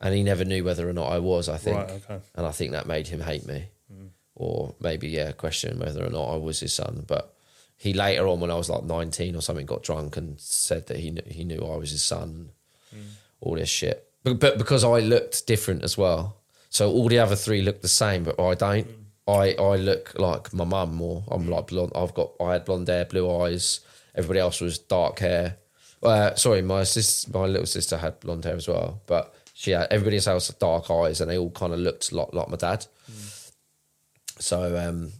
[0.00, 1.48] and he never knew whether or not I was.
[1.48, 2.20] I think, Right, okay.
[2.34, 4.06] and I think that made him hate me, hmm.
[4.34, 7.04] or maybe yeah, question whether or not I was his son.
[7.06, 7.34] But
[7.76, 10.98] he later on, when I was like nineteen or something, got drunk and said that
[11.00, 12.50] he knew, he knew I was his son.
[12.90, 13.00] Hmm.
[13.40, 16.36] All this shit, but, but because I looked different as well.
[16.70, 18.86] So all the other three look the same, but I don't.
[19.26, 21.24] I I look like my mum more.
[21.28, 21.92] I'm like blonde.
[21.94, 23.80] I've got I had blonde hair, blue eyes.
[24.14, 25.56] Everybody else was dark hair.
[26.02, 29.88] Uh, sorry, my sis, my little sister had blonde hair as well, but she had
[29.90, 32.86] everybody else had dark eyes, and they all kind of looked like like my dad.
[34.38, 35.12] So um,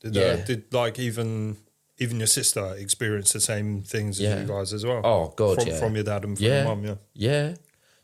[0.00, 0.22] Did, yeah.
[0.22, 1.56] uh, did like even
[1.98, 4.40] even your sister experience the same things as Yeah.
[4.40, 5.02] you guys as well?
[5.04, 5.78] Oh, God, from, yeah.
[5.78, 6.64] from your dad and from Yeah.
[6.64, 6.94] your mum, yeah.
[7.14, 7.54] Yeah,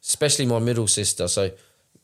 [0.03, 1.29] especially my middle sister.
[1.29, 1.53] So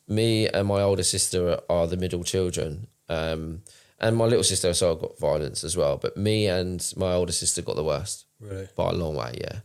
[0.09, 3.63] me and my older sister are, the middle children, um,
[4.01, 5.97] and my little sister so I got violence as well.
[5.97, 9.39] But me and my older sister got the worst Really, by a long way.
[9.41, 9.61] Yeah,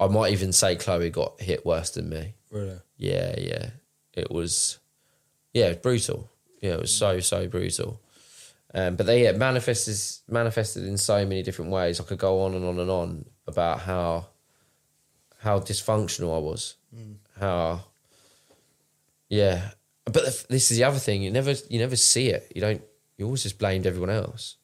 [0.00, 2.34] I might even say Chloe got hit worse than me.
[2.50, 2.78] really.
[2.96, 3.70] Yeah, yeah,
[4.14, 4.78] it was,
[5.52, 6.30] yeah, it was brutal.
[6.60, 8.00] Yeah, it was so so brutal.
[8.74, 9.96] Um, but they yeah, manifested
[10.32, 12.00] manifested in so many different ways.
[12.00, 14.28] I could go on and on and on about how
[15.38, 16.76] how dysfunctional I was,
[17.42, 17.84] how
[19.32, 19.70] yeah.
[20.04, 21.22] But this is the other thing.
[21.22, 22.52] You never you never see it.
[22.54, 22.82] You don't.
[23.16, 24.56] You always just blamed everyone else.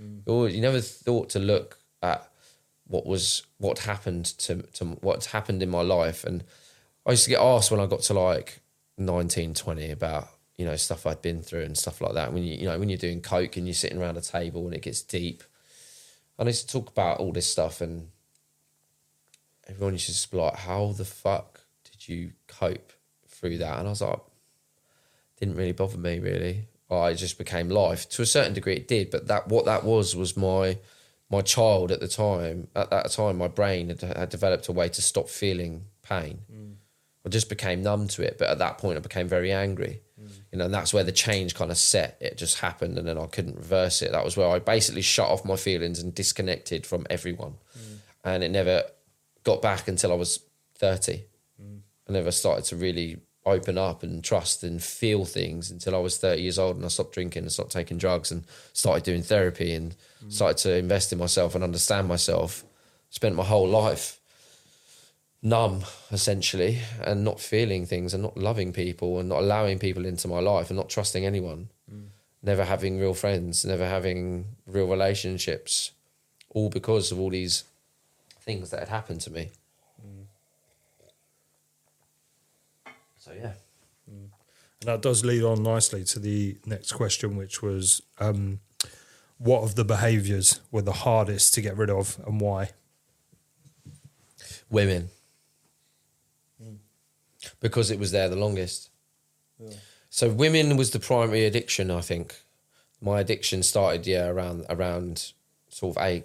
[0.00, 0.22] Mm.
[0.26, 2.28] You, always, you never thought to look at
[2.88, 6.24] what was what happened to to what happened in my life.
[6.24, 6.42] And
[7.06, 8.60] I used to get asked when I got to like
[8.96, 12.32] 19, 20 about you know stuff I'd been through and stuff like that.
[12.32, 14.74] When you you know when you're doing coke and you're sitting around a table and
[14.74, 15.44] it gets deep,
[16.38, 18.08] and I used to talk about all this stuff and
[19.68, 21.57] everyone used to just be like, "How the fuck
[22.08, 22.92] you cope
[23.26, 24.20] through that?" And I was like,
[25.38, 26.68] "Didn't really bother me really.
[26.90, 28.74] I just became life to a certain degree.
[28.74, 30.78] It did, but that what that was was my
[31.30, 32.68] my child at the time.
[32.74, 36.40] At that time, my brain had, had developed a way to stop feeling pain.
[36.50, 36.74] Mm.
[37.26, 38.36] I just became numb to it.
[38.38, 40.00] But at that point, I became very angry.
[40.18, 40.30] Mm.
[40.52, 42.16] You know, and that's where the change kind of set.
[42.20, 44.12] It just happened, and then I couldn't reverse it.
[44.12, 47.98] That was where I basically shut off my feelings and disconnected from everyone, mm.
[48.24, 48.84] and it never
[49.44, 50.40] got back until I was
[50.74, 51.24] thirty.
[52.08, 56.18] I never started to really open up and trust and feel things until I was
[56.18, 59.72] 30 years old and I stopped drinking and stopped taking drugs and started doing therapy
[59.72, 59.94] and
[60.24, 60.32] mm.
[60.32, 62.64] started to invest in myself and understand myself.
[63.10, 64.20] Spent my whole life
[65.40, 70.28] numb essentially and not feeling things and not loving people and not allowing people into
[70.28, 71.68] my life and not trusting anyone.
[71.92, 72.08] Mm.
[72.42, 75.92] Never having real friends, never having real relationships,
[76.50, 77.64] all because of all these
[78.42, 79.50] things that had happened to me.
[83.28, 83.52] So yeah.
[84.06, 84.30] And
[84.82, 88.60] that does lead on nicely to the next question, which was um,
[89.38, 92.70] what of the behaviours were the hardest to get rid of and why?
[94.70, 95.10] Women.
[97.60, 98.90] Because it was there the longest.
[100.10, 102.36] So women was the primary addiction, I think.
[103.00, 105.32] My addiction started, yeah, around around
[105.68, 106.24] sort of eight,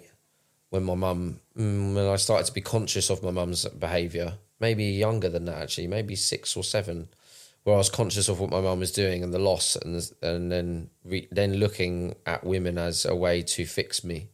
[0.70, 4.34] when my mum, mm, when I started to be conscious of my mum's behaviour.
[4.64, 7.08] Maybe younger than that, actually, maybe six or seven,
[7.62, 10.50] where I was conscious of what my mum was doing and the loss, and and
[10.50, 14.28] then re, then looking at women as a way to fix me,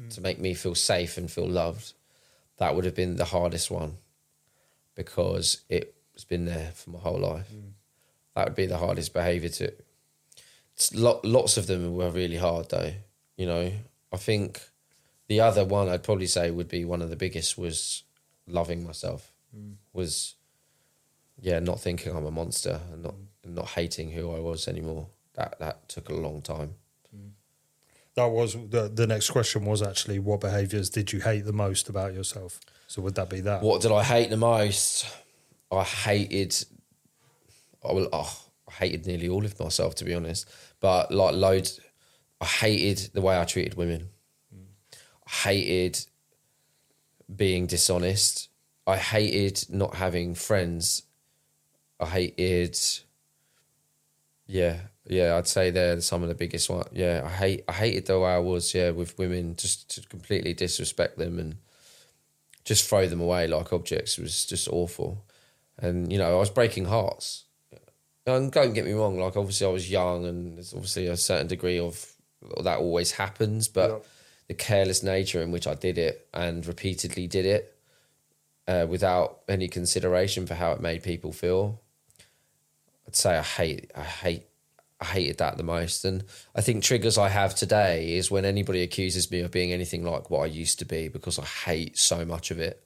[0.00, 0.08] hmm.
[0.14, 1.92] to make me feel safe and feel loved.
[2.58, 3.98] That would have been the hardest one,
[4.94, 7.48] because it's been there for my whole life.
[7.48, 7.70] Hmm.
[8.34, 9.72] That would be the hardest behaviour to
[10.92, 12.92] lo- lots of them were really hard though.
[13.36, 13.72] You know,
[14.12, 14.60] I think
[15.28, 18.02] the other one I'd probably say would be one of the biggest was
[18.46, 19.32] loving myself.
[19.92, 20.34] Was
[21.40, 25.08] yeah, not thinking I'm a monster and not and not hating who I was anymore.
[25.34, 26.74] That that took a long time.
[28.16, 31.90] That was the the next question was actually what behaviours did you hate the most
[31.90, 32.60] about yourself?
[32.86, 33.62] So would that be that?
[33.62, 35.06] What did I hate the most?
[35.70, 36.56] I hated.
[37.86, 38.08] I will.
[38.12, 40.48] Oh, I hated nearly all of myself to be honest.
[40.80, 41.78] But like loads,
[42.40, 44.08] I hated the way I treated women.
[45.26, 46.06] I hated
[47.34, 48.48] being dishonest.
[48.86, 51.02] I hated not having friends.
[51.98, 52.78] I hated.
[54.46, 54.76] Yeah,
[55.06, 56.86] yeah, I'd say they're some of the biggest one.
[56.92, 57.64] Yeah, I hate.
[57.68, 58.74] I hated the way I was.
[58.74, 61.56] Yeah, with women, just to completely disrespect them and
[62.64, 65.24] just throw them away like objects it was just awful.
[65.78, 67.44] And you know, I was breaking hearts.
[68.26, 71.46] And don't get me wrong, like obviously I was young, and there's obviously a certain
[71.46, 72.12] degree of
[72.62, 73.98] that always happens, but Yeah.
[74.48, 77.75] the careless nature in which I did it and repeatedly did it
[78.68, 81.80] uh, without any consideration for how it made people feel,
[83.06, 84.46] I'd say I hate, I hate,
[85.00, 86.04] I hated that the most.
[86.04, 90.04] And I think triggers I have today is when anybody accuses me of being anything
[90.04, 92.82] like what I used to be because I hate so much of it.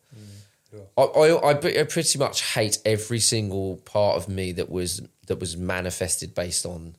[0.96, 5.40] I, I, I I pretty much hate every single part of me that was that
[5.40, 6.94] was manifested based on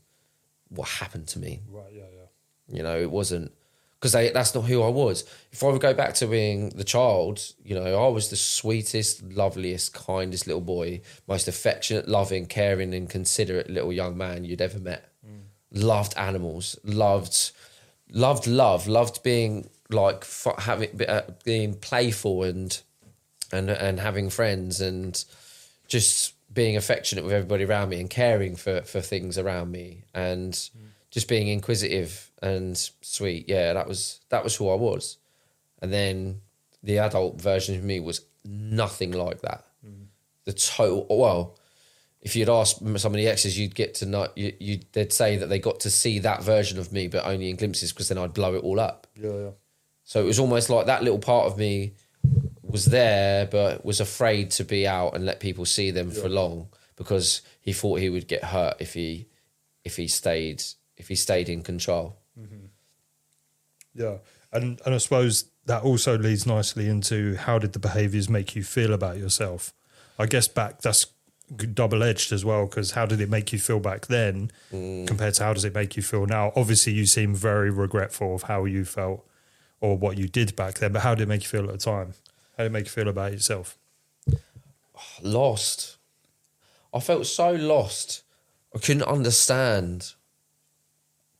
[0.69, 1.61] what happened to me.
[1.69, 2.75] Right, yeah, yeah.
[2.75, 3.51] You know, it wasn't
[4.01, 5.25] because that's not who I was.
[5.51, 9.21] If I would go back to being the child, you know, I was the sweetest,
[9.21, 14.79] loveliest, kindest little boy, most affectionate, loving, caring, and considerate little young man you'd ever
[14.79, 15.07] met.
[15.71, 17.51] Loved animals, loved,
[18.11, 20.25] loved love, loved being like
[20.57, 22.81] having uh, being playful and
[23.53, 25.23] and and having friends and
[25.87, 30.69] just being affectionate with everybody around me and caring for for things around me and
[31.11, 33.47] just being inquisitive and sweet.
[33.47, 35.17] Yeah, that was that was who I was.
[35.81, 36.41] And then
[36.83, 39.65] the adult version of me was nothing like that.
[39.85, 40.05] Mm.
[40.45, 41.57] The total well,
[42.21, 45.37] if you'd ask some of the exes, you'd get to know you you they'd say
[45.37, 48.17] that they got to see that version of me, but only in glimpses because then
[48.17, 49.07] I'd blow it all up.
[49.15, 49.49] Yeah, yeah.
[50.03, 51.93] So it was almost like that little part of me
[52.63, 56.69] was there, but was afraid to be out and let people see them for long
[56.95, 59.27] because he thought he would get hurt if he
[59.83, 60.63] if he stayed
[60.97, 62.20] if he stayed in control.
[62.39, 62.65] Mm-hmm.
[63.93, 64.17] Yeah,
[64.51, 68.63] and and I suppose that also leads nicely into how did the behaviours make you
[68.63, 69.73] feel about yourself?
[70.17, 71.07] I guess back that's
[71.73, 75.05] double edged as well because how did it make you feel back then mm.
[75.05, 76.51] compared to how does it make you feel now?
[76.55, 79.27] Obviously, you seem very regretful of how you felt
[79.81, 81.77] or what you did back then, but how did it make you feel at the
[81.77, 82.13] time?
[82.57, 83.77] How did it make you feel about yourself?
[85.21, 85.97] Lost.
[86.93, 88.23] I felt so lost.
[88.75, 90.13] I couldn't understand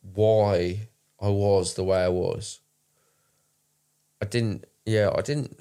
[0.02, 0.88] why
[1.20, 2.60] I was the way I was.
[4.22, 5.60] I didn't yeah, I didn't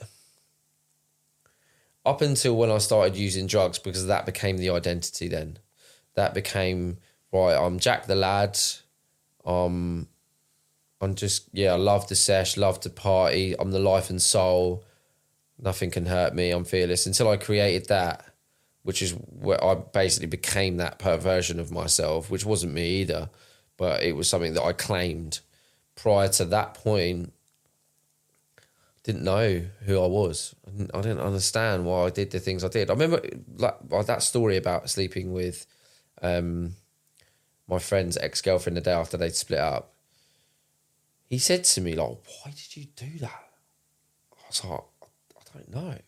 [2.04, 5.58] up until when I started using drugs because that became the identity then.
[6.14, 6.98] That became
[7.32, 8.58] right, I'm Jack the lad.
[9.44, 10.08] Um
[11.00, 13.54] I'm just yeah, I love the sesh, love to party.
[13.58, 14.84] I'm the life and soul.
[15.58, 16.50] Nothing can hurt me.
[16.50, 17.06] I'm fearless.
[17.06, 18.24] Until I created that,
[18.82, 23.28] which is where I basically became that perversion of myself, which wasn't me either,
[23.80, 25.40] but it was something that I claimed.
[25.96, 27.32] Prior to that point,
[29.04, 30.54] didn't know who I was.
[30.66, 32.90] I didn't, I didn't understand why I did the things I did.
[32.90, 33.22] I remember
[33.56, 35.66] like, that story about sleeping with
[36.20, 36.76] um,
[37.66, 39.94] my friend's ex girlfriend the day after they'd split up.
[41.24, 43.48] He said to me, like, why did you do that?
[44.30, 44.80] I was like,
[45.38, 45.98] I don't know.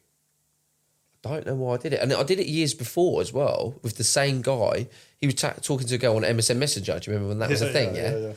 [1.25, 2.01] I don't know why I did it.
[2.01, 4.89] And I did it years before as well with the same guy.
[5.19, 6.99] He was ta- talking to a girl on MSN Messenger.
[6.99, 7.95] Do you remember when that was a thing?
[7.95, 8.33] Yeah.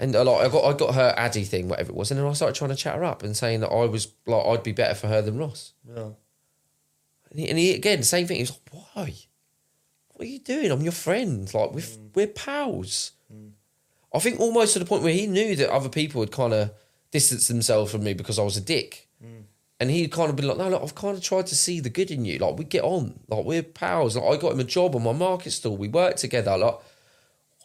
[0.00, 2.26] And uh, like I got I got her Addy thing, whatever it was, and then
[2.26, 4.72] I started trying to chat her up and saying that I was like I'd be
[4.72, 5.72] better for her than Ross.
[5.88, 6.10] Yeah.
[7.30, 8.38] And he, and he again same thing.
[8.38, 9.14] He was like, "Why?
[10.08, 10.70] What are you doing?
[10.70, 11.52] I'm your friend.
[11.54, 12.10] Like we're mm.
[12.14, 13.52] we're pals." Mm.
[14.12, 16.72] I think almost to the point where he knew that other people would kind of
[17.10, 19.08] distance themselves from me because I was a dick.
[19.24, 19.44] Mm.
[19.80, 21.90] And he'd kind of been like, no, look, I've kind of tried to see the
[21.90, 22.38] good in you.
[22.38, 24.16] Like we get on, like we're pals.
[24.16, 25.76] Like I got him a job on my market stall.
[25.76, 26.56] We worked together.
[26.56, 26.78] Like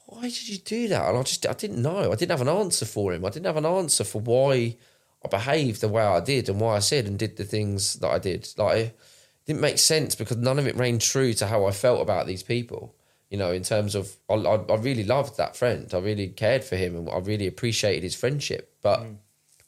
[0.10, 1.08] why did you do that?
[1.08, 2.12] And I just I didn't know.
[2.12, 3.24] I didn't have an answer for him.
[3.24, 4.76] I didn't have an answer for why
[5.24, 8.10] I behaved the way I did and why I said and did the things that
[8.10, 8.50] I did.
[8.58, 9.00] Like it
[9.46, 12.42] didn't make sense because none of it rang true to how I felt about these
[12.42, 12.96] people.
[13.30, 15.88] You know, in terms of I, I, I really loved that friend.
[15.94, 18.74] I really cared for him and I really appreciated his friendship.
[18.82, 19.18] But mm.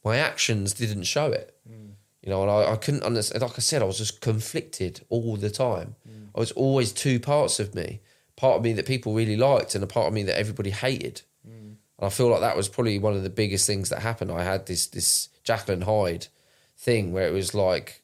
[0.04, 1.56] my actions didn't show it.
[1.70, 1.81] Mm.
[2.22, 3.42] You know, and I, I couldn't understand.
[3.42, 5.96] Like I said, I was just conflicted all the time.
[6.08, 6.30] Mm.
[6.36, 8.02] I was always two parts of me
[8.42, 11.22] part of me that people really liked and a part of me that everybody hated.
[11.48, 11.76] Mm.
[11.76, 14.32] And I feel like that was probably one of the biggest things that happened.
[14.32, 16.28] I had this this Jekyll and Hyde
[16.76, 18.02] thing where it was like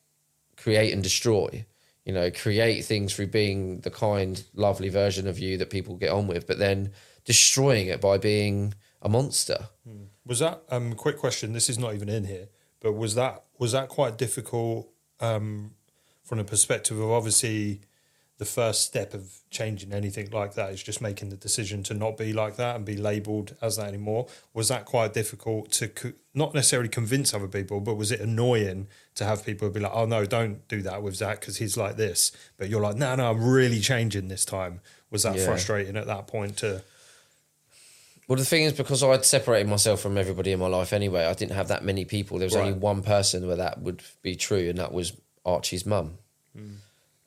[0.56, 1.66] create and destroy.
[2.06, 6.12] You know, create things through being the kind, lovely version of you that people get
[6.12, 6.92] on with, but then
[7.26, 9.68] destroying it by being a monster.
[9.90, 10.06] Mm.
[10.26, 11.54] Was that um quick question?
[11.54, 12.50] This is not even in here,
[12.80, 14.90] but was that was that quite difficult
[15.20, 15.72] um,
[16.24, 17.82] from the perspective of obviously
[18.38, 22.18] the first step of changing anything like that is just making the decision to not
[22.18, 24.28] be like that and be labeled as that anymore.
[24.54, 28.88] Was that quite difficult to co- not necessarily convince other people, but was it annoying
[29.16, 31.98] to have people be like, "Oh no, don't do that with Zach because he's like
[31.98, 35.46] this," but you're like, "No, no, I'm really changing this time." Was that yeah.
[35.46, 36.84] frustrating at that point to?
[38.28, 41.34] Well, the thing is, because I'd separated myself from everybody in my life anyway, I
[41.34, 42.40] didn't have that many people.
[42.40, 42.66] There was right.
[42.68, 45.14] only one person where that would be true, and that was
[45.46, 46.18] Archie's mum.
[46.58, 46.78] Mm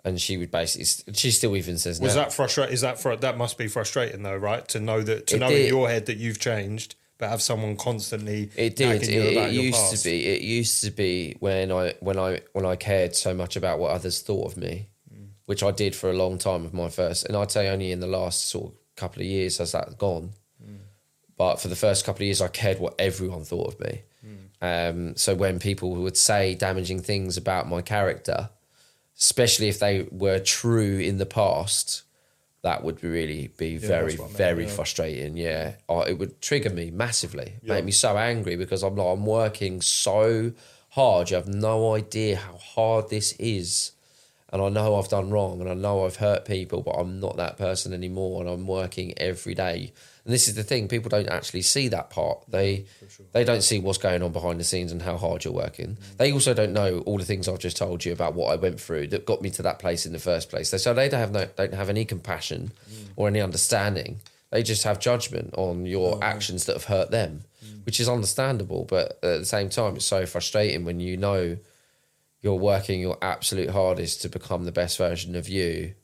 [0.04, 3.14] and she would basically she still even says was now, that frustrating is that for
[3.16, 5.62] that must be frustrating though right to know that to know did.
[5.62, 9.94] in your head that you've changed but have someone constantly it did it, it used
[9.94, 13.56] to be it used to be when i when i when i cared so much
[13.56, 15.28] about what others thought of me mm.
[15.46, 18.00] which i did for a long time with my first and i'd say only in
[18.00, 20.30] the last sort of couple of years has that gone.
[21.40, 24.90] But for the first couple of years i cared what everyone thought of me mm.
[24.90, 28.50] um, so when people would say damaging things about my character
[29.20, 32.02] especially if they were true in the past,
[32.62, 34.70] that would really be yeah, very, very yeah.
[34.70, 35.36] frustrating.
[35.36, 37.74] Yeah, oh, it would trigger me massively, yeah.
[37.74, 40.52] make me so angry because I'm like, I'm working so
[40.90, 41.30] hard.
[41.30, 43.92] You have no idea how hard this is.
[44.52, 47.36] And I know I've done wrong and I know I've hurt people, but I'm not
[47.36, 48.40] that person anymore.
[48.40, 49.92] And I'm working every day
[50.24, 52.44] and this is the thing: people don't actually see that part.
[52.48, 53.26] They sure.
[53.32, 55.96] they don't see what's going on behind the scenes and how hard you're working.
[55.96, 56.16] Mm.
[56.18, 58.80] They also don't know all the things I've just told you about what I went
[58.80, 60.70] through that got me to that place in the first place.
[60.70, 63.06] So they don't have no, don't have any compassion mm.
[63.16, 64.20] or any understanding.
[64.50, 67.86] They just have judgment on your oh, actions that have hurt them, mm.
[67.86, 68.84] which is understandable.
[68.84, 71.56] But at the same time, it's so frustrating when you know
[72.42, 75.94] you're working your absolute hardest to become the best version of you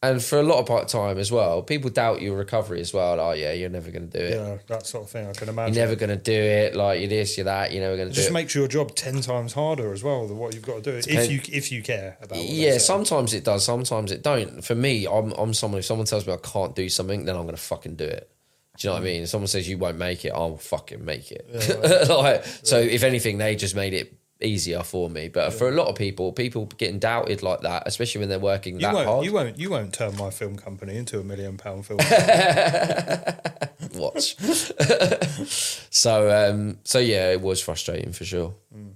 [0.00, 3.18] and for a lot of part time as well, people doubt your recovery as well.
[3.18, 4.34] oh yeah, you're never going to do it.
[4.34, 5.26] Yeah, that sort of thing.
[5.26, 5.74] I can imagine.
[5.74, 6.76] You're never going to do it.
[6.76, 7.72] Like you're this, you're that.
[7.72, 8.22] You're never going to do it.
[8.22, 11.02] Just makes your job ten times harder as well than what you've got to do
[11.02, 12.38] Depend- if you if you care about.
[12.38, 13.64] yeah, sometimes it does.
[13.64, 14.64] Sometimes it don't.
[14.64, 15.80] For me, I'm I'm someone.
[15.80, 18.30] If someone tells me I can't do something, then I'm going to fucking do it.
[18.78, 19.12] Do you know what I mm.
[19.12, 19.22] mean?
[19.22, 21.44] If someone says you won't make it, I'll fucking make it.
[21.52, 22.08] Yeah, right.
[22.08, 22.52] like, yeah.
[22.62, 25.28] So if anything, they just made it easier for me.
[25.28, 25.58] But yeah.
[25.58, 28.80] for a lot of people, people getting doubted like that, especially when they're working you
[28.80, 29.24] that won't, hard.
[29.24, 29.58] You won't.
[29.58, 31.98] You won't turn my film company into a million pound film.
[33.94, 34.36] Watch.
[35.90, 38.54] so um, so yeah, it was frustrating for sure.
[38.76, 38.92] Mm.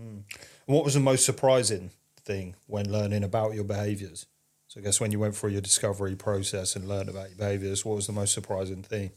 [0.00, 0.22] Mm.
[0.66, 1.90] What was the most surprising
[2.24, 4.26] thing when learning about your behaviours?
[4.68, 7.84] So I guess when you went through your discovery process and learned about your behaviours,
[7.84, 9.10] what was the most surprising thing?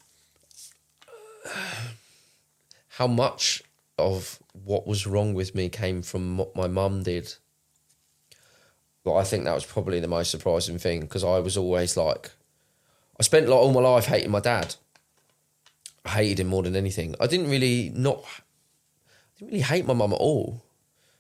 [2.90, 3.62] How much
[3.98, 7.34] of what was wrong with me came from what my mum did.
[9.04, 12.32] But I think that was probably the most surprising thing because I was always like,
[13.20, 14.76] I spent like all my life hating my dad.
[16.06, 17.16] I hated him more than anything.
[17.20, 20.64] I didn't really not, I didn't really hate my mum at all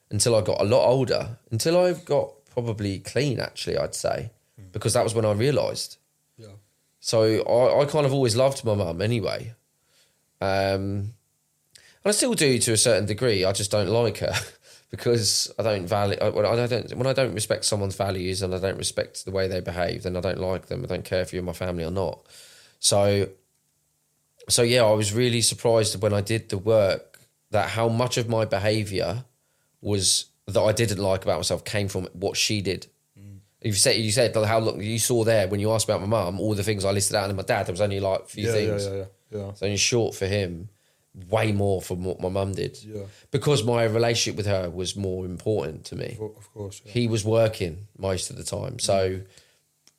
[0.09, 1.37] until I got a lot older.
[1.51, 4.71] Until I got probably clean, actually, I'd say, mm.
[4.71, 5.97] because that was when I realised.
[6.37, 6.47] Yeah.
[6.99, 9.53] So I, I kind of always loved my mum anyway.
[10.39, 11.13] Um,
[12.05, 13.45] I still do to a certain degree.
[13.45, 14.33] I just don't like her
[14.91, 18.59] because I don't value when I don't when I don't respect someone's values and I
[18.59, 20.83] don't respect the way they behave, then I don't like them.
[20.83, 22.25] I don't care if you're my family or not.
[22.79, 23.29] So,
[24.49, 27.19] so yeah, I was really surprised when I did the work
[27.51, 29.23] that how much of my behaviour
[29.81, 32.87] was that I didn't like about myself came from what she did.
[33.17, 33.37] Mm.
[33.61, 36.41] You said you said how long you saw there when you asked about my mum,
[36.41, 38.47] all the things I listed out, and my dad there was only like a few
[38.47, 38.85] yeah, things.
[38.85, 39.49] Yeah, yeah, yeah, yeah.
[39.49, 40.67] It's only short for him
[41.29, 42.77] way more from what my mum did.
[42.83, 43.03] Yeah.
[43.31, 46.17] Because my relationship with her was more important to me.
[46.19, 46.81] Of course.
[46.85, 46.91] Yeah.
[46.91, 48.79] He was working most of the time.
[48.79, 49.25] So mm.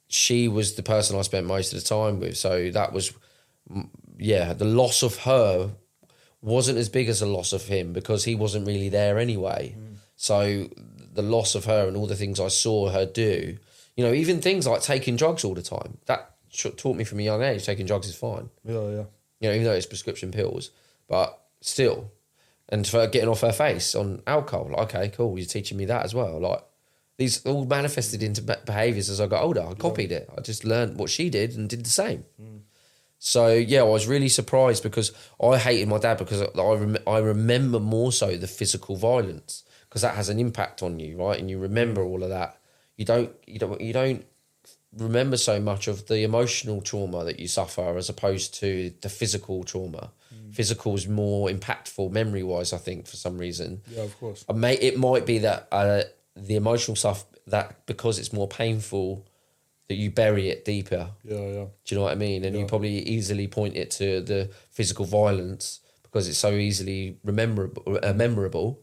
[0.08, 2.36] she was the person I spent most of the time with.
[2.36, 3.12] So that was,
[4.18, 5.70] yeah, the loss of her
[6.42, 9.76] wasn't as big as the loss of him because he wasn't really there anyway.
[9.78, 9.96] Mm.
[10.16, 10.68] So
[11.12, 13.56] the loss of her and all the things I saw her do,
[13.96, 16.32] you know, even things like taking drugs all the time, that
[16.76, 18.50] taught me from a young age taking drugs is fine.
[18.64, 19.04] Yeah, yeah.
[19.40, 20.70] You know, even though it's prescription pills,
[21.08, 22.10] but still.
[22.68, 26.04] And for getting off her face on alcohol, like, okay, cool, you're teaching me that
[26.04, 26.40] as well.
[26.40, 26.64] Like,
[27.16, 29.62] these all manifested into behaviors as I got older.
[29.62, 30.28] I copied it.
[30.36, 32.24] I just learned what she did and did the same.
[32.40, 32.60] Mm.
[33.18, 37.18] So yeah, I was really surprised because I hated my dad because I rem- I
[37.18, 41.38] remember more so the physical violence because that has an impact on you, right?
[41.38, 42.58] And you remember all of that.
[42.96, 44.26] You don't you don't you don't
[44.98, 49.64] remember so much of the emotional trauma that you suffer as opposed to the physical
[49.64, 50.10] trauma.
[50.52, 53.82] Physical is more impactful memory wise, I think, for some reason.
[53.90, 54.44] Yeah, of course.
[54.54, 56.02] May, it might be that uh,
[56.36, 59.26] the emotional stuff that because it's more painful
[59.88, 61.10] that you bury it deeper.
[61.24, 61.64] Yeah, yeah.
[61.84, 62.44] Do you know what I mean?
[62.44, 62.62] And yeah.
[62.62, 67.98] you probably easily point it to the physical violence because it's so easily rememberable.
[68.02, 68.80] Uh, memorable.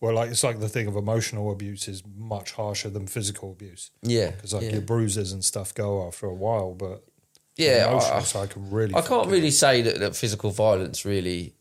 [0.00, 3.90] Well, like it's like the thing of emotional abuse is much harsher than physical abuse.
[4.02, 4.72] Yeah, because like yeah.
[4.72, 7.04] your bruises and stuff go after a while, but
[7.56, 8.94] yeah, I, side can really.
[8.94, 11.54] I can't really say that, that physical violence really,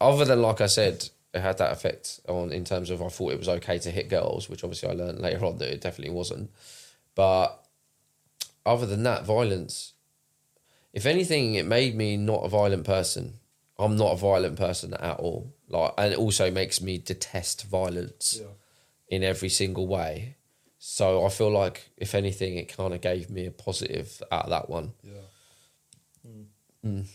[0.00, 3.32] other than like I said, it had that effect on in terms of I thought
[3.32, 6.14] it was okay to hit girls, which obviously I learned later on that it definitely
[6.14, 6.50] wasn't.
[7.14, 7.64] But
[8.66, 9.94] other than that, violence,
[10.92, 13.34] if anything, it made me not a violent person.
[13.78, 15.52] I'm not a violent person at all.
[15.68, 18.46] Like, and it also makes me detest violence yeah.
[19.08, 20.36] in every single way.
[20.86, 24.50] So I feel like, if anything, it kind of gave me a positive out of
[24.50, 24.92] that one.
[25.02, 26.28] Yeah.
[26.28, 26.44] Mm.
[26.84, 27.06] Mm.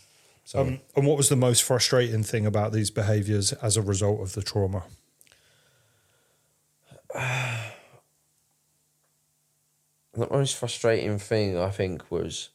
[0.42, 0.60] So.
[0.60, 4.32] Um, and what was the most frustrating thing about these behaviours as a result of
[4.32, 4.82] the trauma?
[7.14, 7.70] the
[10.28, 12.48] most frustrating thing I think was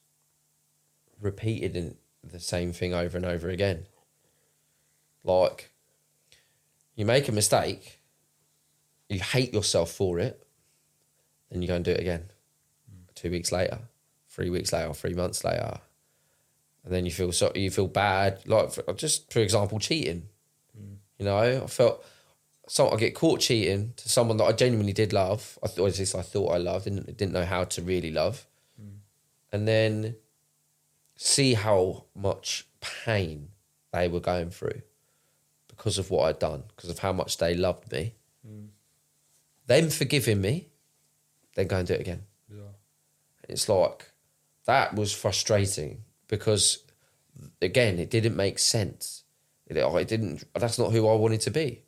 [1.21, 1.95] repeating
[2.25, 3.85] the same thing over and over again.
[5.23, 5.71] Like,
[6.93, 8.01] you make a mistake,
[9.07, 10.44] you hate yourself for it,
[11.49, 12.31] then you go and do it again.
[12.91, 13.13] Mm.
[13.15, 13.79] Two weeks later,
[14.29, 15.79] three weeks later, three months later,
[16.83, 18.39] and then you feel so you feel bad.
[18.47, 20.29] Like for, just for example, cheating.
[20.77, 20.97] Mm.
[21.19, 22.05] You know, I felt
[22.67, 25.57] so I get caught cheating to someone that I genuinely did love.
[25.63, 28.45] I thought, at least I thought I loved, and didn't know how to really love,
[28.81, 28.97] mm.
[29.51, 30.15] and then
[31.15, 33.49] see how much pain
[33.93, 34.81] they were going through
[35.67, 38.15] because of what I'd done, because of how much they loved me.
[38.47, 38.67] Mm.
[39.67, 40.69] Them forgiving me,
[41.55, 42.23] then go and do it again.
[42.49, 42.71] Yeah.
[43.49, 44.11] It's like
[44.65, 46.83] that was frustrating because
[47.61, 49.23] again, it didn't make sense.
[49.67, 50.43] It, I didn't.
[50.53, 51.85] That's not who I wanted to be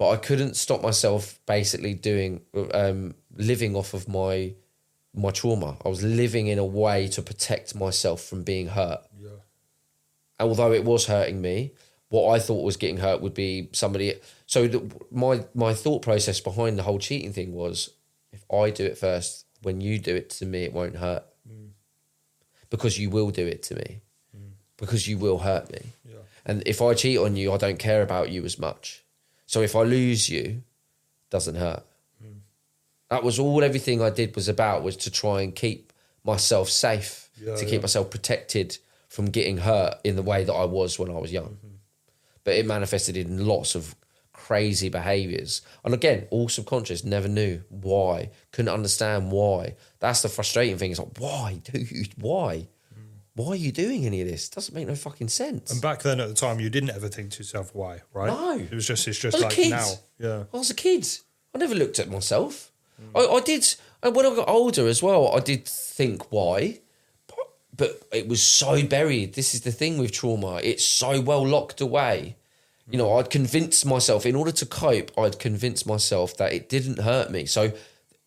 [0.00, 2.40] but I couldn't stop myself basically doing
[2.72, 4.54] um, living off of my
[5.12, 5.76] my trauma.
[5.84, 9.02] I was living in a way to protect myself from being hurt.
[9.20, 9.28] Yeah.
[10.38, 11.74] And Although it was hurting me,
[12.08, 14.14] what I thought was getting hurt would be somebody.
[14.46, 17.90] So the, my my thought process behind the whole cheating thing was,
[18.32, 21.70] if I do it first, when you do it to me, it won't hurt, mm.
[22.70, 24.00] because you will do it to me,
[24.36, 24.50] mm.
[24.76, 25.92] because you will hurt me.
[26.04, 26.16] Yeah.
[26.46, 29.04] And if I cheat on you, I don't care about you as much.
[29.46, 30.62] So if I lose you,
[31.30, 31.84] doesn't hurt.
[32.24, 32.40] Mm.
[33.08, 35.92] That was all everything I did was about was to try and keep
[36.24, 37.80] myself safe, yeah, to keep yeah.
[37.80, 38.78] myself protected
[39.08, 41.58] from getting hurt in the way that I was when I was young.
[41.58, 41.76] Mm-hmm.
[42.44, 43.94] But it manifested in lots of
[44.46, 45.62] crazy behaviors.
[45.84, 49.76] And again, all subconscious, never knew why, couldn't understand why.
[49.98, 50.90] That's the frustrating thing.
[50.90, 52.14] It's like, why, dude?
[52.16, 52.68] Why?
[53.34, 54.48] why are you doing any of this?
[54.48, 55.70] Doesn't make no fucking sense.
[55.70, 58.26] And back then at the time, you didn't ever think to yourself, why, right?
[58.26, 58.58] No.
[58.58, 59.92] It was just, it's just like now.
[60.18, 60.44] Yeah.
[60.52, 61.06] I was a kid.
[61.54, 62.70] I never looked at myself.
[63.00, 63.18] Mm.
[63.18, 66.80] I, I did, and when I got older as well, I did think why,
[67.26, 67.38] but,
[67.76, 69.34] but it was so buried.
[69.34, 72.36] This is the thing with trauma, it's so well locked away.
[72.92, 77.00] You know, I'd convinced myself, in order to cope, I'd convinced myself that it didn't
[77.00, 77.46] hurt me.
[77.46, 77.72] So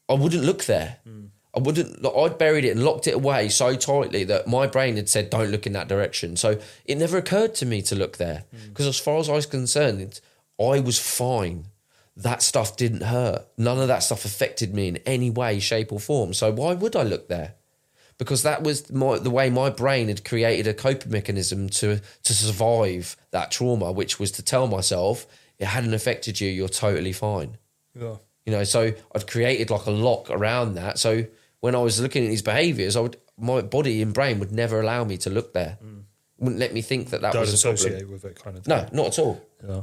[0.09, 0.97] I wouldn't look there.
[1.07, 1.29] Mm.
[1.55, 2.05] I wouldn't.
[2.05, 5.51] I'd buried it and locked it away so tightly that my brain had said, "Don't
[5.51, 8.89] look in that direction." So it never occurred to me to look there because, mm.
[8.89, 10.19] as far as I was concerned,
[10.59, 11.65] I was fine.
[12.15, 13.45] That stuff didn't hurt.
[13.57, 16.33] None of that stuff affected me in any way, shape, or form.
[16.33, 17.55] So why would I look there?
[18.17, 22.33] Because that was my, the way my brain had created a coping mechanism to to
[22.33, 25.25] survive that trauma, which was to tell myself
[25.57, 26.49] it hadn't affected you.
[26.49, 27.57] You're totally fine.
[27.99, 28.17] Yeah.
[28.45, 30.99] You know, so I'd created like a lock around that.
[30.99, 31.25] So
[31.59, 34.79] when I was looking at these behaviours, I would my body and brain would never
[34.79, 35.77] allow me to look there.
[35.83, 36.03] Mm.
[36.37, 38.11] Wouldn't let me think that that Don't was a associate problem.
[38.11, 38.65] with it, kind of.
[38.65, 38.77] Thing.
[38.77, 39.41] No, not at all.
[39.67, 39.81] Yeah.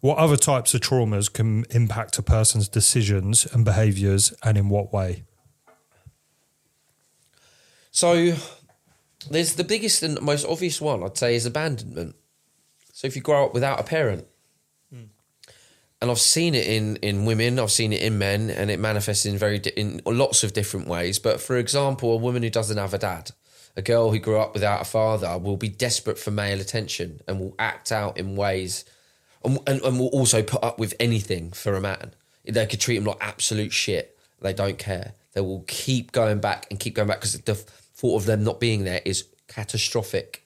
[0.00, 4.92] What other types of traumas can impact a person's decisions and behaviours, and in what
[4.92, 5.22] way?
[7.94, 8.34] So,
[9.30, 12.16] there's the biggest and most obvious one I'd say is abandonment.
[12.92, 14.26] So, if you grow up without a parent,
[14.92, 15.06] mm.
[16.02, 19.24] and I've seen it in in women, I've seen it in men, and it manifests
[19.26, 21.20] in very di- in lots of different ways.
[21.20, 23.30] But for example, a woman who doesn't have a dad,
[23.76, 27.38] a girl who grew up without a father, will be desperate for male attention and
[27.38, 28.84] will act out in ways,
[29.44, 32.12] and, and, and will also put up with anything for a man.
[32.44, 34.18] They could treat him like absolute shit.
[34.40, 35.12] They don't care.
[35.34, 37.64] They will keep going back and keep going back because the
[37.94, 40.44] thought of them not being there is catastrophic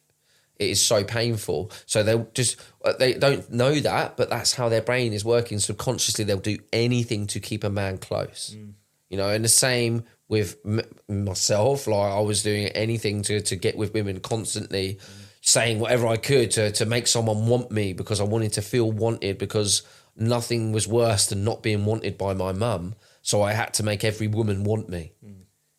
[0.58, 1.70] it is so painful.
[1.86, 5.58] So they'll just uh, they don't know that, but that's how their brain is working.
[5.58, 8.54] Subconsciously, they'll do anything to keep a man close.
[8.56, 8.72] Mm.
[9.08, 11.86] You know, and the same with m- myself.
[11.86, 15.24] Like I was doing anything to to get with women constantly, mm.
[15.40, 18.90] saying whatever I could to to make someone want me because I wanted to feel
[18.90, 19.82] wanted because
[20.16, 22.96] nothing was worse than not being wanted by my mum.
[23.22, 25.12] So I had to make every woman want me.
[25.24, 25.37] Mm.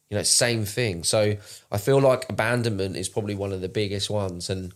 [0.09, 1.03] You know, same thing.
[1.03, 1.37] So
[1.71, 4.49] I feel like abandonment is probably one of the biggest ones.
[4.49, 4.73] And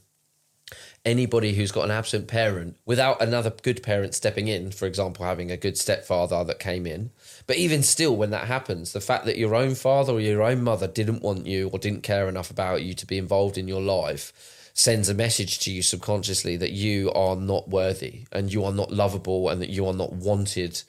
[1.06, 5.52] anybody who's got an absent parent without another good parent stepping in, for example, having
[5.52, 7.12] a good stepfather that came in,
[7.48, 10.64] but even still, when that happens, the fact that your own father or your own
[10.64, 13.82] mother didn't want you or didn't care enough about you to be involved in your
[13.82, 18.72] life sends a message to you subconsciously that you are not worthy and you are
[18.72, 20.82] not lovable and that you are not wanted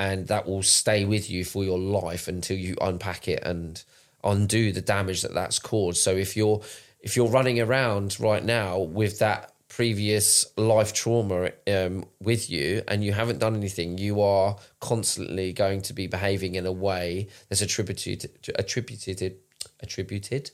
[0.00, 3.84] and that will stay with you for your life until you unpack it and
[4.24, 5.98] undo the damage that that's caused.
[5.98, 6.62] So if you're
[7.00, 13.04] if you're running around right now with that previous life trauma um, with you and
[13.04, 17.60] you haven't done anything, you are constantly going to be behaving in a way that's
[17.60, 19.36] attributed attributed
[19.80, 20.50] attributed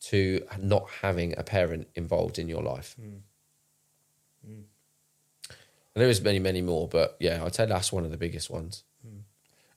[0.00, 2.96] to not having a parent involved in your life.
[3.00, 3.20] Mm.
[4.48, 4.62] Mm.
[5.94, 8.84] there is many, many more, but yeah, I'd say that's one of the biggest ones.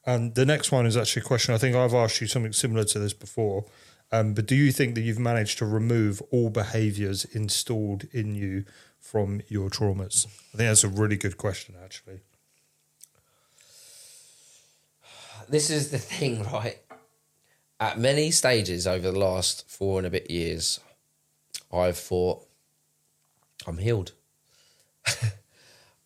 [0.06, 1.54] And the next one is actually a question.
[1.54, 3.66] I think I've asked you something similar to this before.
[4.12, 8.66] Um, but do you think that you've managed to remove all behaviors installed in you
[9.00, 10.26] from your traumas?
[10.54, 12.20] I think that's a really good question, actually.
[15.48, 16.80] This is the thing, right?
[17.80, 20.80] At many stages over the last four and a bit years,
[21.72, 22.46] I've thought,
[23.66, 24.12] I'm healed.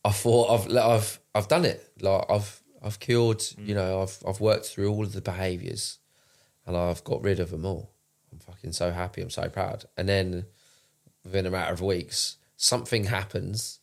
[0.06, 1.92] I thought I've I've I've done it.
[2.00, 3.68] Like I've I've cured, mm.
[3.68, 5.98] you know, I've I've worked through all of the behaviours
[6.66, 7.92] and I've got rid of them all.
[8.32, 9.86] I'm fucking so happy, I'm so proud.
[9.98, 10.46] And then
[11.24, 13.80] within a matter of weeks, something happens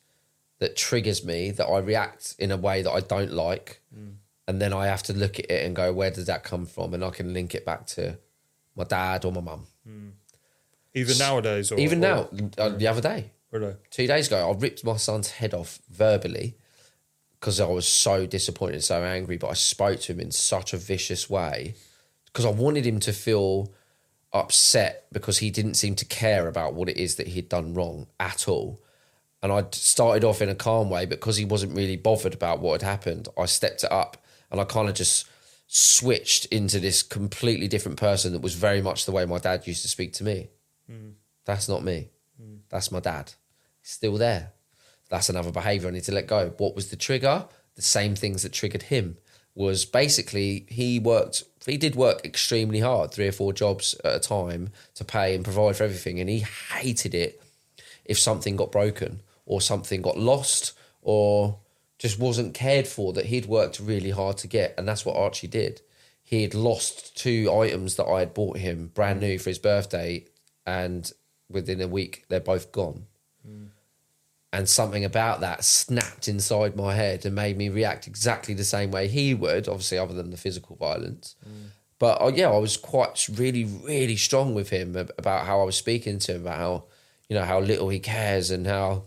[0.59, 3.81] that triggers me that I react in a way that I don't like.
[3.95, 4.15] Mm.
[4.47, 6.93] And then I have to look at it and go, where did that come from?
[6.93, 8.17] And I can link it back to
[8.75, 9.67] my dad or my mum.
[9.87, 10.11] Mm.
[10.93, 11.71] Even so, nowadays?
[11.71, 13.31] Or, even or, now, uh, the other day.
[13.51, 13.75] Really?
[13.89, 16.57] Two days ago, I ripped my son's head off verbally
[17.43, 19.35] because I was so disappointed, so angry.
[19.35, 21.75] But I spoke to him in such a vicious way
[22.27, 23.73] because I wanted him to feel
[24.31, 28.07] upset because he didn't seem to care about what it is that he'd done wrong
[28.17, 28.79] at all.
[29.41, 32.81] And I started off in a calm way because he wasn't really bothered about what
[32.81, 33.27] had happened.
[33.37, 35.27] I stepped it up and I kind of just
[35.67, 39.81] switched into this completely different person that was very much the way my dad used
[39.81, 40.47] to speak to me.
[40.89, 41.15] Mm.
[41.43, 42.07] That's not me.
[42.41, 42.59] Mm.
[42.69, 43.33] That's my dad.
[43.81, 44.53] He's still there
[45.13, 46.55] that's another behavior I need to let go.
[46.57, 47.45] What was the trigger?
[47.75, 49.17] The same things that triggered him
[49.53, 54.19] was basically he worked he did work extremely hard, three or four jobs at a
[54.19, 56.19] time to pay and provide for everything.
[56.19, 57.39] And he hated it
[58.03, 61.59] if something got broken or something got lost or
[61.99, 64.73] just wasn't cared for that he'd worked really hard to get.
[64.79, 65.81] And that's what Archie did.
[66.23, 70.25] He had lost two items that I had bought him brand new for his birthday,
[70.65, 71.11] and
[71.51, 73.05] within a week they're both gone.
[74.53, 78.91] And something about that snapped inside my head and made me react exactly the same
[78.91, 81.35] way he would, obviously, other than the physical violence.
[81.43, 81.69] Mm.
[81.97, 85.75] But uh, yeah, I was quite really, really strong with him about how I was
[85.75, 86.83] speaking to him about how,
[87.29, 89.05] you know, how little he cares and how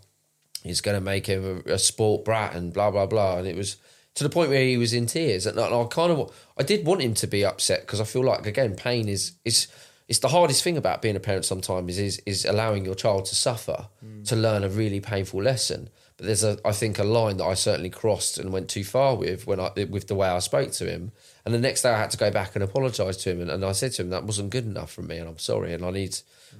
[0.64, 3.38] he's going to make him a, a, sport brat and blah blah blah.
[3.38, 3.76] And it was
[4.14, 5.46] to the point where he was in tears.
[5.46, 8.24] And I, I kind of, I did want him to be upset because I feel
[8.24, 9.68] like again, pain is is
[10.08, 13.34] it's the hardest thing about being a parent sometimes is is allowing your child to
[13.34, 14.26] suffer mm.
[14.26, 15.88] to learn a really painful lesson.
[16.16, 19.16] But there's a i think a line that i certainly crossed and went too far
[19.16, 21.12] with when i with the way i spoke to him.
[21.44, 23.40] And the next day i had to go back and apologize to him.
[23.40, 25.74] And, and i said to him that wasn't good enough from me and i'm sorry
[25.74, 26.16] and i need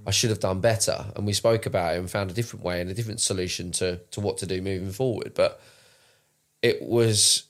[0.06, 1.06] i should have done better.
[1.14, 4.00] And we spoke about it and found a different way and a different solution to
[4.10, 5.32] to what to do moving forward.
[5.34, 5.60] But
[6.62, 7.44] it was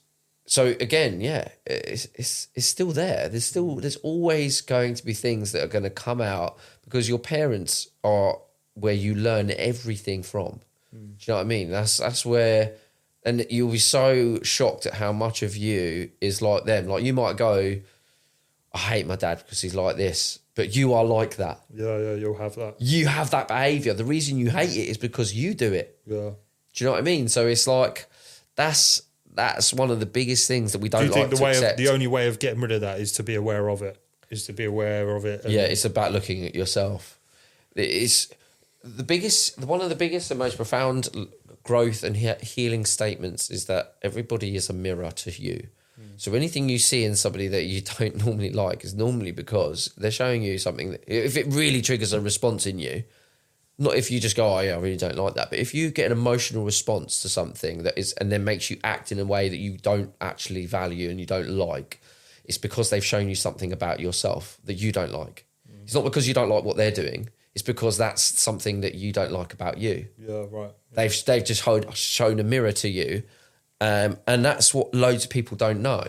[0.47, 3.27] so again, yeah, it's, it's it's still there.
[3.27, 7.09] There's still there's always going to be things that are going to come out because
[7.09, 8.39] your parents are
[8.73, 10.61] where you learn everything from.
[10.95, 11.17] Mm.
[11.17, 11.69] Do you know what I mean?
[11.69, 12.75] That's that's where,
[13.25, 16.87] and you'll be so shocked at how much of you is like them.
[16.87, 17.75] Like you might go,
[18.73, 21.59] I hate my dad because he's like this, but you are like that.
[21.73, 22.75] Yeah, yeah, you'll have that.
[22.79, 23.93] You have that behavior.
[23.93, 25.99] The reason you hate it is because you do it.
[26.05, 26.31] Yeah.
[26.73, 27.27] Do you know what I mean?
[27.27, 28.05] So it's like
[28.55, 29.01] that's
[29.37, 31.51] that's one of the biggest things that we don't Do you like the to way
[31.51, 31.77] of, accept.
[31.77, 33.97] the only way of getting rid of that is to be aware of it?
[34.29, 35.45] Is to be aware of it?
[35.45, 37.17] and- yeah, it's about looking at yourself.
[37.75, 38.27] It's
[38.83, 41.09] the biggest, one of the biggest and most profound
[41.63, 45.67] growth and he- healing statements is that everybody is a mirror to you.
[45.95, 46.03] Hmm.
[46.17, 50.11] So anything you see in somebody that you don't normally like is normally because they're
[50.11, 50.91] showing you something.
[50.91, 53.03] That, if it really triggers a response in you,
[53.79, 55.91] not if you just go, oh yeah, I really don't like that, but if you
[55.91, 59.25] get an emotional response to something that is, and then makes you act in a
[59.25, 62.01] way that you don't actually value and you don't like,
[62.45, 65.45] it's because they've shown you something about yourself that you don't like.
[65.83, 67.29] It's not because you don't like what they're doing.
[67.53, 70.07] It's because that's something that you don't like about you.
[70.19, 70.71] yeah, right.
[70.91, 73.23] They've they've just hold, shown a mirror to you,
[73.79, 76.03] um, and that's what loads of people don't know.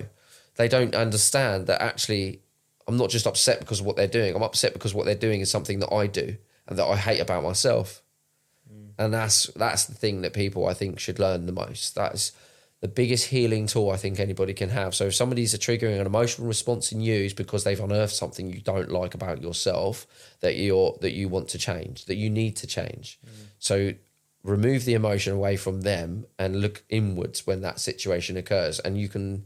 [0.57, 2.43] They don't understand that actually,
[2.86, 4.35] I'm not just upset because of what they're doing.
[4.35, 6.36] I'm upset because what they're doing is something that I do
[6.69, 8.03] and that I hate about myself.
[8.99, 11.95] And that's that's the thing that people I think should learn the most.
[11.95, 12.32] That's
[12.81, 14.95] the biggest healing tool I think anybody can have.
[14.95, 18.61] So if somebody's triggering an emotional response in you is because they've unearthed something you
[18.61, 20.07] don't like about yourself
[20.40, 23.19] that you're that you want to change, that you need to change.
[23.59, 23.95] So
[24.45, 29.09] remove the emotion away from them and look inwards when that situation occurs and you
[29.09, 29.45] can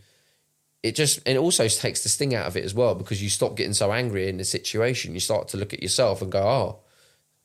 [0.82, 3.57] it just it also takes the sting out of it as well because you stop
[3.57, 6.81] getting so angry in the situation you start to look at yourself and go oh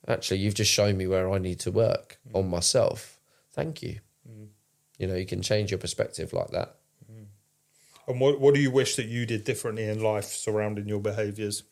[0.08, 2.40] actually you've just shown me where i need to work mm.
[2.40, 3.20] on myself.
[3.54, 4.00] Thank you.
[4.30, 4.48] Mm.
[4.98, 6.76] You know you can change your perspective like that.
[7.12, 7.26] Mm.
[8.08, 11.64] And what what do you wish that you did differently in life surrounding your behaviours?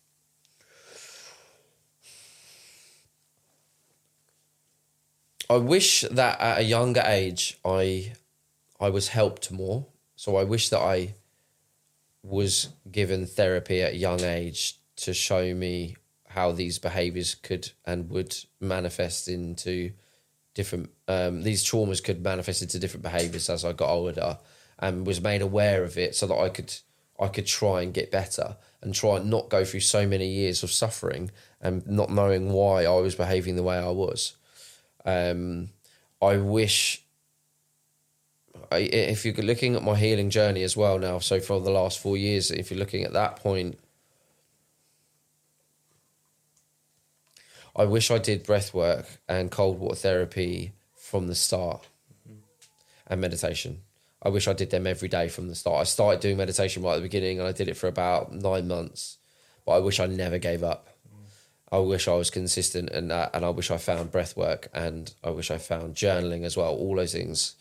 [5.47, 8.13] I wish that at a younger age I
[8.79, 9.87] I was helped more.
[10.15, 11.15] So I wish that I
[12.23, 15.95] was given therapy at a young age to show me
[16.35, 19.91] how these behaviors could and would manifest into
[20.53, 24.37] different um, these traumas could manifest into different behaviors as I got older
[24.77, 26.73] and was made aware of it so that I could
[27.17, 30.61] I could try and get better and try and not go through so many years
[30.61, 31.31] of suffering
[31.61, 34.35] and not knowing why I was behaving the way I was.
[35.05, 35.69] Um,
[36.21, 37.01] I wish
[38.71, 41.99] I, if you're looking at my healing journey as well now, so for the last
[41.99, 43.79] four years, if you're looking at that point,
[47.75, 51.87] I wish I did breath work and cold water therapy from the start
[53.07, 53.81] and meditation.
[54.23, 55.81] I wish I did them every day from the start.
[55.81, 58.67] I started doing meditation right at the beginning and I did it for about nine
[58.67, 59.17] months,
[59.65, 60.95] but I wish I never gave up.
[61.71, 64.69] I wish I was consistent in that, uh, and I wish I found breath work,
[64.73, 66.73] and I wish I found journaling as well.
[66.73, 67.55] All those things.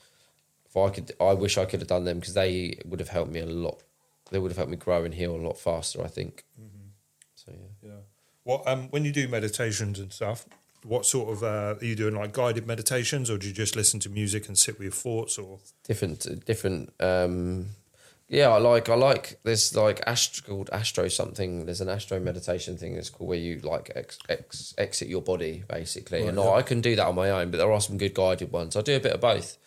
[0.67, 3.33] If I could, I wish I could have done them because they would have helped
[3.33, 3.83] me a lot.
[4.31, 6.03] They would have helped me grow and heal a lot faster.
[6.03, 6.45] I think.
[6.61, 6.89] Mm-hmm.
[7.35, 7.91] So yeah.
[7.91, 8.01] Yeah.
[8.45, 10.47] What um when you do meditations and stuff,
[10.85, 14.01] what sort of uh, are you doing like guided meditations or do you just listen
[14.01, 15.59] to music and sit with your thoughts or?
[15.87, 17.67] Different different um
[18.27, 22.77] yeah i like i like there's like astro called astro something there's an astro meditation
[22.79, 26.21] thing that's called where you like ex, ex, exit your body basically.
[26.21, 26.45] Right, and yeah.
[26.45, 28.77] I, I can do that on my own but there are some good guided ones.
[28.77, 29.59] I do a bit of both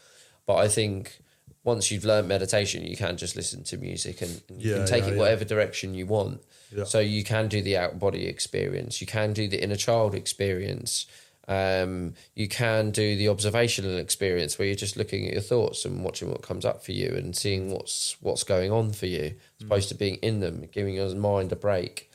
[0.48, 1.20] but i think
[1.64, 4.88] once you've learned meditation you can just listen to music and, and you Yeah, can
[4.88, 6.42] take yeah, it whatever direction you want
[6.76, 6.84] Yeah.
[6.84, 11.06] so you can do the out body experience you can do the inner child experience
[11.48, 16.04] um, you can do the observational experience where you're just looking at your thoughts and
[16.04, 19.66] watching what comes up for you and seeing what's what's going on for you, as
[19.66, 22.12] opposed to being in them, giving your mind a break.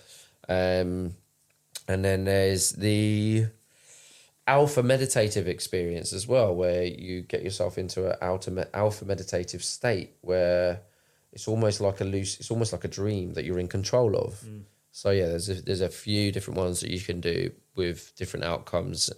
[0.51, 1.15] Um,
[1.89, 3.47] and then there's the
[4.47, 10.11] alpha meditative experience as well, where you get yourself into an alpha alpha meditative state
[10.21, 10.81] where
[11.33, 14.45] it's almost like a loose, it's almost like a dream that you're in control of.
[14.91, 18.45] So yeah, there's a, there's a few different ones that you can do with different
[18.45, 19.11] outcomes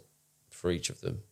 [0.51, 1.23] for each of them.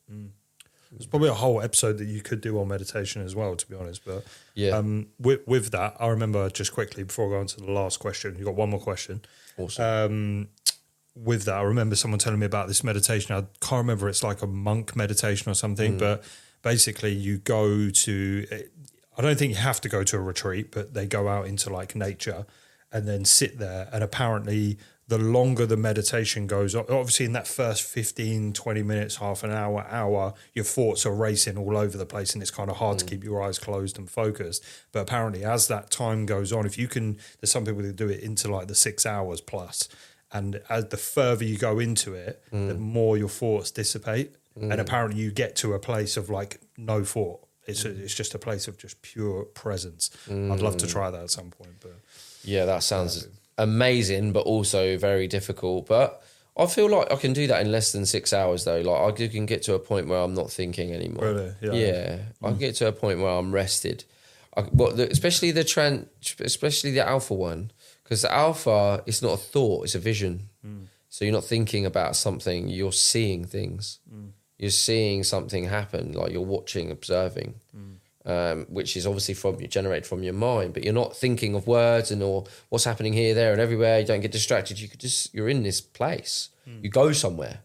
[0.90, 3.74] There's probably a whole episode that you could do on meditation as well, to be
[3.74, 4.04] honest.
[4.04, 4.70] But Yeah.
[4.76, 7.98] um, with, with that, I remember just quickly before I go on to the last
[7.98, 9.22] question, you got one more question.
[9.56, 9.84] Awesome.
[9.84, 10.48] Um,
[11.14, 13.34] with that, I remember someone telling me about this meditation.
[13.34, 16.24] I can't remember it's like a monk meditation or something, but
[16.62, 18.46] basically you go to.
[19.16, 21.70] I don't think you have to go to a retreat, but they go out into
[21.70, 22.46] like nature
[22.90, 23.88] and then sit there.
[23.92, 24.78] And apparently,
[25.08, 29.86] the longer the meditation goes obviously in that first 15, 20 minutes, half an hour,
[29.90, 33.04] hour, your thoughts are racing all over the place and it's kind of hard to
[33.04, 33.08] mm.
[33.08, 34.64] keep your eyes closed and focused.
[34.92, 38.08] But apparently, as that time goes on, if you can, there's some people that do
[38.08, 39.88] it into like the six hours plus,
[40.32, 42.78] and as the further you go into it, the mm.
[42.78, 44.34] more your thoughts dissipate.
[44.54, 44.80] And mm.
[44.80, 47.46] apparently, you get to a place of like no thought.
[47.66, 48.00] It's, a, mm.
[48.00, 50.10] it's just a place of just pure presence.
[50.28, 50.90] I'd love to mm.
[50.90, 51.94] try that at some point, but
[52.44, 53.28] Yeah, that sounds
[53.58, 55.86] amazing, but also very difficult.
[55.86, 56.22] But
[56.56, 58.80] I feel like I can do that in less than six hours, though.
[58.80, 61.24] Like I can get to a point where I'm not thinking anymore.
[61.24, 61.52] Really?
[61.60, 61.72] Yeah.
[61.72, 62.60] Yeah, I can mm.
[62.60, 64.04] get to a point where I'm rested.
[64.56, 66.08] I, well, the, especially the trend,
[66.40, 67.70] especially the alpha one,
[68.02, 70.48] because the alpha is not a thought; it's a vision.
[71.08, 74.00] So you're not thinking about something; you're seeing things.
[74.62, 77.54] You're seeing something happen, like you're watching, observing,
[78.24, 80.72] um, which is obviously from generated from your mind.
[80.74, 83.98] But you're not thinking of words and or what's happening here, there, and everywhere.
[83.98, 84.78] You don't get distracted.
[84.80, 86.50] You could just you're in this place.
[86.82, 87.58] You go somewhere,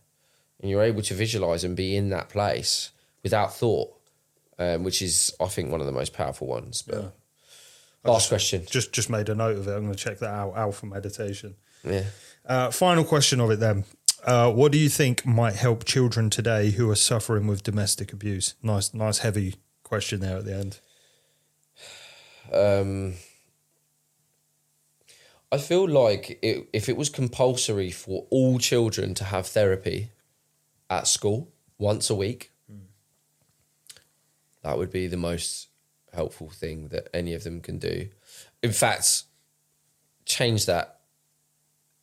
[0.59, 2.89] and you're able to visualize and be in that place
[3.23, 3.93] without thought
[4.59, 6.81] um, which is I think one of the most powerful ones.
[6.81, 7.09] But Yeah.
[8.11, 9.71] last question, Just just made a note of it.
[9.75, 10.57] I'm going to check that out.
[10.57, 11.55] Alpha meditation.
[11.83, 12.05] yeah.
[12.43, 13.83] Uh, final question of it then.
[14.27, 18.55] Uh, what do you think might help children today who are suffering with domestic abuse?
[18.61, 20.79] Nice, nice, heavy question there at the end.
[22.51, 23.13] Um,
[25.49, 30.11] I feel like it, if it was compulsory for all children to have therapy
[30.89, 32.51] at school once a week,
[34.61, 35.69] that would be the most
[36.13, 38.09] helpful thing that any of them can do.
[38.61, 39.23] In fact,
[40.25, 40.99] change that.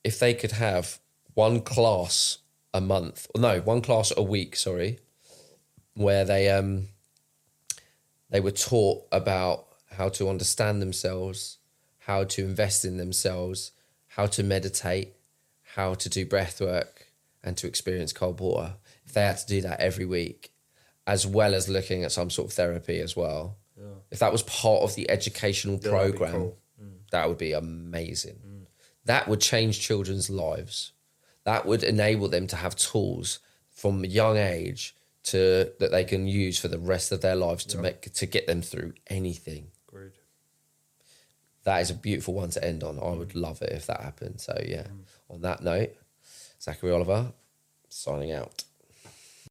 [0.02, 1.01] If they could have
[1.35, 2.39] one class
[2.73, 4.98] a month, no, one class a week, sorry,
[5.94, 6.89] where they um
[8.31, 11.59] they were taught about how to understand themselves,
[11.98, 13.73] how to invest in themselves,
[14.09, 15.15] how to meditate,
[15.74, 17.06] how to do breath work,
[17.44, 18.74] and to experience cold water.
[19.06, 20.52] If they had to do that every week,
[21.06, 23.56] as well as looking at some sort of therapy as well,
[24.11, 26.59] if that was part of the educational be program, cool.
[27.11, 28.66] that would be amazing.
[29.05, 30.93] That would change children's lives.
[31.45, 33.39] That would enable them to have tools
[33.71, 34.95] from a young age
[35.25, 38.47] to that they can use for the rest of their lives to make to get
[38.47, 39.69] them through anything.
[39.89, 40.12] Agreed.
[41.65, 42.99] That is a beautiful one to end on.
[42.99, 43.41] I would mm.
[43.41, 44.41] love it if that happened.
[44.41, 44.83] So yeah.
[44.83, 45.05] Mm.
[45.31, 45.95] On that note,
[46.61, 47.33] Zachary Oliver,
[47.89, 48.65] signing out.